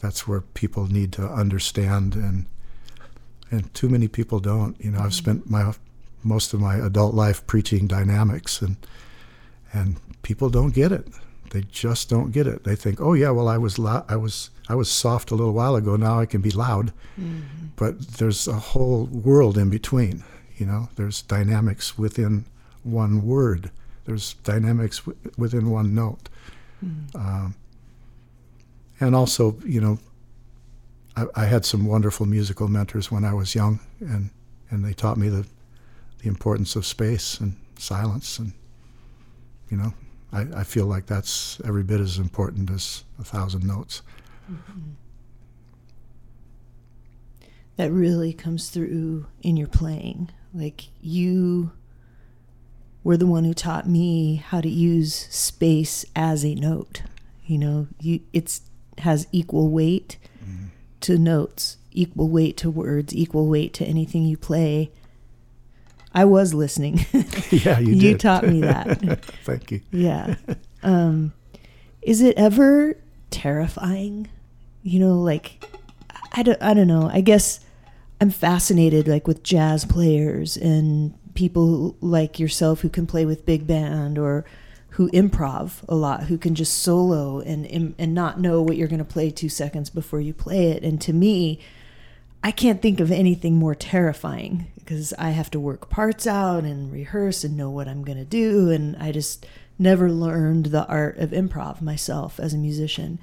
that's 0.00 0.28
where 0.28 0.42
people 0.42 0.86
need 0.86 1.12
to 1.12 1.26
understand 1.26 2.14
and 2.14 2.46
and 3.50 3.72
too 3.74 3.88
many 3.88 4.08
people 4.08 4.40
don't. 4.40 4.78
You 4.84 4.92
know, 4.92 4.98
I've 4.98 5.06
mm-hmm. 5.06 5.24
spent 5.24 5.50
my 5.50 5.72
most 6.22 6.52
of 6.52 6.60
my 6.60 6.76
adult 6.76 7.14
life 7.14 7.46
preaching 7.46 7.86
dynamics 7.86 8.60
and 8.60 8.76
and 9.72 9.96
people 10.22 10.50
don't 10.50 10.74
get 10.74 10.92
it. 10.92 11.06
They 11.50 11.62
just 11.62 12.08
don't 12.08 12.30
get 12.30 12.46
it. 12.46 12.64
They 12.64 12.76
think 12.76 13.00
oh 13.00 13.14
yeah 13.14 13.30
well 13.30 13.48
i 13.48 13.58
was 13.58 13.78
lo- 13.78 14.04
i 14.08 14.16
was 14.16 14.50
i 14.68 14.74
was 14.74 14.90
soft 14.90 15.30
a 15.30 15.34
little 15.34 15.54
while 15.54 15.76
ago. 15.76 15.96
Now 15.96 16.20
i 16.20 16.26
can 16.26 16.40
be 16.40 16.50
loud. 16.50 16.92
But 17.76 18.18
there's 18.18 18.46
a 18.46 18.54
whole 18.54 19.04
world 19.06 19.56
in 19.56 19.70
between 19.70 20.22
you 20.60 20.66
know? 20.66 20.90
There's 20.94 21.22
dynamics 21.22 21.98
within 21.98 22.44
one 22.84 23.26
word. 23.26 23.70
There's 24.04 24.34
dynamics 24.44 24.98
w- 25.00 25.18
within 25.36 25.70
one 25.70 25.94
note. 25.94 26.28
Mm. 26.84 27.14
Um, 27.16 27.54
and 29.00 29.16
also, 29.16 29.56
you 29.64 29.80
know, 29.80 29.98
I, 31.16 31.24
I, 31.34 31.44
had 31.46 31.64
some 31.64 31.86
wonderful 31.86 32.26
musical 32.26 32.68
mentors 32.68 33.10
when 33.10 33.24
I 33.24 33.32
was 33.32 33.54
young, 33.54 33.80
and, 34.00 34.30
and 34.70 34.84
they 34.84 34.92
taught 34.92 35.16
me 35.16 35.30
the, 35.30 35.46
the 36.22 36.28
importance 36.28 36.76
of 36.76 36.86
space 36.86 37.40
and 37.40 37.56
silence. 37.78 38.38
And, 38.38 38.52
you 39.70 39.76
know, 39.76 39.94
I, 40.32 40.46
I 40.54 40.64
feel 40.64 40.86
like 40.86 41.06
that's 41.06 41.60
every 41.64 41.82
bit 41.82 42.00
as 42.00 42.18
important 42.18 42.70
as 42.70 43.04
a 43.18 43.24
thousand 43.24 43.66
notes. 43.66 44.02
Mm-hmm. 44.50 44.80
That 47.76 47.90
really 47.90 48.32
comes 48.32 48.68
through 48.68 49.26
in 49.42 49.56
your 49.56 49.68
playing. 49.68 50.30
Like 50.52 50.88
you 51.00 51.72
were 53.02 53.16
the 53.16 53.26
one 53.26 53.44
who 53.44 53.54
taught 53.54 53.88
me 53.88 54.36
how 54.36 54.60
to 54.60 54.68
use 54.68 55.14
space 55.30 56.04
as 56.14 56.44
a 56.44 56.54
note. 56.54 57.02
You 57.46 57.58
know, 57.58 57.88
you 57.98 58.20
it's 58.32 58.60
has 58.98 59.26
equal 59.32 59.70
weight 59.70 60.18
mm-hmm. 60.44 60.66
to 61.00 61.18
notes, 61.18 61.78
equal 61.90 62.28
weight 62.28 62.58
to 62.58 62.70
words, 62.70 63.14
equal 63.14 63.48
weight 63.48 63.72
to 63.74 63.84
anything 63.86 64.24
you 64.24 64.36
play. 64.36 64.90
I 66.12 66.24
was 66.24 66.54
listening. 66.54 67.04
yeah, 67.50 67.78
you 67.78 67.94
did. 67.94 68.02
You 68.02 68.18
taught 68.18 68.46
me 68.46 68.60
that. 68.62 69.24
Thank 69.44 69.70
you. 69.70 69.80
Yeah. 69.92 70.36
Um, 70.82 71.32
is 72.02 72.20
it 72.20 72.36
ever 72.36 72.96
terrifying? 73.30 74.28
You 74.82 75.00
know, 75.00 75.20
like 75.20 75.64
I 76.32 76.42
don't 76.42 76.60
I 76.62 76.74
don't 76.74 76.88
know. 76.88 77.08
I 77.12 77.20
guess 77.20 77.60
I'm 78.20 78.30
fascinated 78.30 79.06
like 79.06 79.26
with 79.26 79.42
jazz 79.42 79.84
players 79.84 80.56
and 80.56 81.14
people 81.34 81.96
like 82.00 82.38
yourself 82.40 82.80
who 82.80 82.88
can 82.88 83.06
play 83.06 83.24
with 83.24 83.46
big 83.46 83.66
band 83.66 84.18
or 84.18 84.44
who 84.90 85.08
improv 85.12 85.84
a 85.88 85.94
lot, 85.94 86.24
who 86.24 86.36
can 86.36 86.54
just 86.56 86.82
solo 86.82 87.40
and 87.40 87.94
and 87.98 88.14
not 88.14 88.40
know 88.40 88.60
what 88.60 88.76
you're 88.76 88.88
going 88.88 88.98
to 88.98 89.04
play 89.04 89.30
2 89.30 89.48
seconds 89.48 89.90
before 89.90 90.20
you 90.20 90.34
play 90.34 90.72
it. 90.72 90.82
And 90.82 91.00
to 91.02 91.12
me, 91.12 91.60
I 92.42 92.50
can't 92.50 92.80
think 92.80 93.00
of 93.00 93.10
anything 93.10 93.56
more 93.56 93.74
terrifying 93.74 94.66
because 94.76 95.12
I 95.18 95.30
have 95.30 95.50
to 95.50 95.60
work 95.60 95.90
parts 95.90 96.26
out 96.26 96.64
and 96.64 96.90
rehearse 96.90 97.44
and 97.44 97.56
know 97.56 97.70
what 97.70 97.88
I'm 97.88 98.02
going 98.02 98.18
to 98.18 98.24
do 98.24 98.70
and 98.70 98.96
I 98.96 99.12
just 99.12 99.46
never 99.78 100.10
learned 100.10 100.66
the 100.66 100.86
art 100.86 101.18
of 101.18 101.30
improv 101.30 101.80
myself 101.80 102.40
as 102.40 102.54
a 102.54 102.58
musician. 102.58 103.18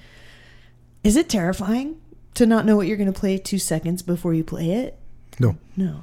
Is 1.03 1.15
it 1.15 1.29
terrifying 1.29 1.99
to 2.35 2.45
not 2.45 2.65
know 2.65 2.75
what 2.75 2.87
you're 2.87 2.97
going 2.97 3.11
to 3.11 3.19
play 3.19 3.37
2 3.37 3.57
seconds 3.59 4.01
before 4.01 4.33
you 4.33 4.43
play 4.43 4.71
it? 4.71 4.99
No. 5.39 5.57
No. 5.75 6.01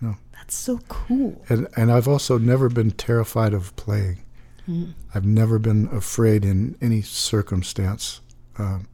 No. 0.00 0.16
That's 0.32 0.56
so 0.56 0.78
cool. 0.88 1.42
And 1.48 1.68
and 1.76 1.90
I've 1.92 2.08
also 2.08 2.38
never 2.38 2.68
been 2.68 2.90
terrified 2.92 3.54
of 3.54 3.74
playing. 3.76 4.22
Mm. 4.68 4.94
I've 5.14 5.24
never 5.24 5.58
been 5.58 5.88
afraid 5.92 6.44
in 6.44 6.76
any 6.80 7.02
circumstance. 7.02 8.20
Um, 8.58 8.88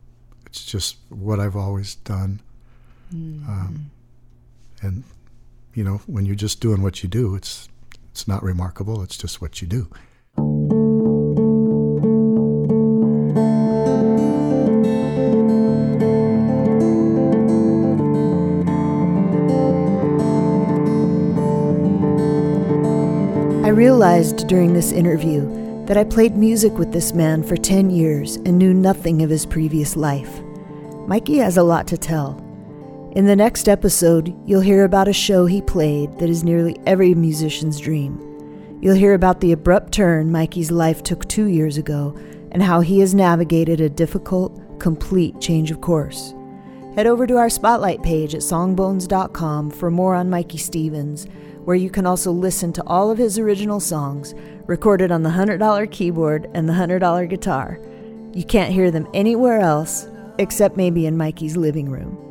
it's 0.47 0.65
just 0.65 0.97
what 1.09 1.41
I've 1.41 1.57
always 1.57 1.95
done. 1.97 2.41
Mm. 3.15 3.49
Um, 3.49 3.91
and 4.83 5.05
you 5.75 5.85
know, 5.85 6.01
when 6.07 6.27
you're 6.27 6.35
just 6.35 6.61
doing 6.61 6.83
what 6.83 7.03
you 7.03 7.09
do, 7.09 7.35
it's 7.35 7.69
it's 8.11 8.27
not 8.27 8.43
remarkable. 8.43 9.03
It's 9.03 9.17
just 9.17 9.41
what 9.41 9.63
you 9.63 9.69
do. 9.69 9.89
I 23.65 23.71
realized 23.71 24.49
during 24.49 24.73
this 24.73 24.93
interview 24.93 25.47
that 25.85 25.97
I 25.97 26.05
played 26.05 26.37
music 26.37 26.77
with 26.77 26.93
this 26.93 27.13
man 27.13 27.43
for 27.43 27.57
10 27.57 27.91
years 27.91 28.37
and 28.37 28.59
knew 28.59 28.75
nothing 28.75 29.23
of 29.23 29.31
his 29.31 29.47
previous 29.47 29.95
life. 29.95 30.41
Mikey 31.07 31.37
has 31.37 31.57
a 31.57 31.63
lot 31.63 31.87
to 31.89 31.97
tell. 31.97 32.48
In 33.13 33.25
the 33.25 33.35
next 33.35 33.71
episode, 33.71 34.37
you'll 34.47 34.61
hear 34.61 34.85
about 34.85 35.09
a 35.09 35.15
show 35.15 35.47
he 35.47 35.63
played 35.63 36.19
that 36.19 36.29
is 36.29 36.45
nearly 36.45 36.77
every 36.87 37.15
musician's 37.15 37.81
dream. 37.81 38.21
You'll 38.83 38.97
hear 38.97 39.15
about 39.15 39.41
the 39.41 39.53
abrupt 39.53 39.93
turn 39.95 40.31
Mikey's 40.31 40.71
life 40.71 41.03
took 41.03 41.27
two 41.27 41.47
years 41.47 41.79
ago 41.79 42.15
and 42.53 42.63
how 42.63 42.83
he 42.83 43.01
has 43.01 43.15
navigated 43.15 43.81
a 43.81 43.89
difficult, 43.89 44.79
complete 44.79 45.41
change 45.41 45.71
of 45.71 45.81
course. 45.81 46.35
Head 46.97 47.07
over 47.07 47.27
to 47.27 47.39
our 47.39 47.49
spotlight 47.49 48.03
page 48.03 48.35
at 48.35 48.43
songbones.com 48.43 49.71
for 49.71 49.91
more 49.91 50.15
on 50.15 50.29
Mikey 50.29 50.59
Stevens 50.59 51.27
where 51.65 51.77
you 51.77 51.89
can 51.89 52.05
also 52.05 52.31
listen 52.31 52.75
to 52.75 52.85
all 52.87 53.11
of 53.11 53.17
his 53.17 53.39
original 53.39 53.81
songs 53.81 54.35
recorded 54.67 55.11
on 55.11 55.23
the 55.23 55.31
$100 55.31 55.91
keyboard 55.91 56.49
and 56.53 56.69
the 56.69 56.75
$100 56.75 57.29
guitar. 57.31 57.81
You 58.35 58.45
can't 58.45 58.73
hear 58.73 58.91
them 58.91 59.09
anywhere 59.15 59.61
else 59.61 60.09
except 60.39 60.77
maybe 60.77 61.07
in 61.07 61.17
Mikey's 61.17 61.57
living 61.57 61.91
room. 61.91 62.28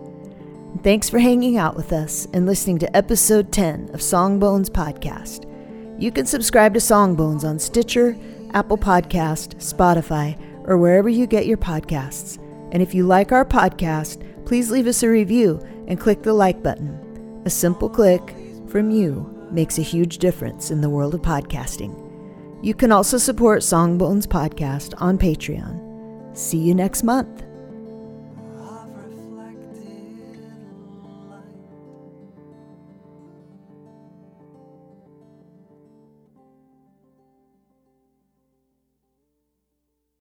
Thanks 0.83 1.09
for 1.09 1.19
hanging 1.19 1.57
out 1.57 1.75
with 1.75 1.91
us 1.91 2.27
and 2.33 2.45
listening 2.45 2.77
to 2.79 2.95
episode 2.95 3.51
10 3.51 3.89
of 3.93 3.99
Songbones 3.99 4.69
Podcast. 4.69 5.45
You 5.99 6.11
can 6.11 6.25
subscribe 6.25 6.73
to 6.75 6.79
Songbones 6.79 7.43
on 7.43 7.57
Stitcher, 7.57 8.15
Apple 8.53 8.77
Podcast, 8.77 9.55
Spotify, 9.55 10.39
or 10.67 10.77
wherever 10.77 11.09
you 11.09 11.25
get 11.25 11.47
your 11.47 11.57
podcasts. 11.57 12.37
And 12.71 12.83
if 12.83 12.93
you 12.93 13.07
like 13.07 13.31
our 13.31 13.45
podcast, 13.45 14.45
please 14.45 14.69
leave 14.69 14.87
us 14.87 15.03
a 15.03 15.09
review 15.09 15.59
and 15.87 15.99
click 15.99 16.21
the 16.21 16.33
like 16.33 16.61
button. 16.61 17.41
A 17.45 17.49
simple 17.49 17.89
click 17.89 18.35
from 18.67 18.91
you 18.91 19.47
makes 19.51 19.79
a 19.79 19.83
huge 19.83 20.19
difference 20.19 20.69
in 20.69 20.81
the 20.81 20.89
world 20.89 21.15
of 21.15 21.21
podcasting. 21.21 22.03
You 22.61 22.73
can 22.73 22.91
also 22.91 23.17
support 23.17 23.61
Songbones 23.61 24.27
Podcast 24.27 24.93
on 25.01 25.17
Patreon. 25.17 26.37
See 26.37 26.59
you 26.59 26.75
next 26.75 27.03
month. 27.03 27.46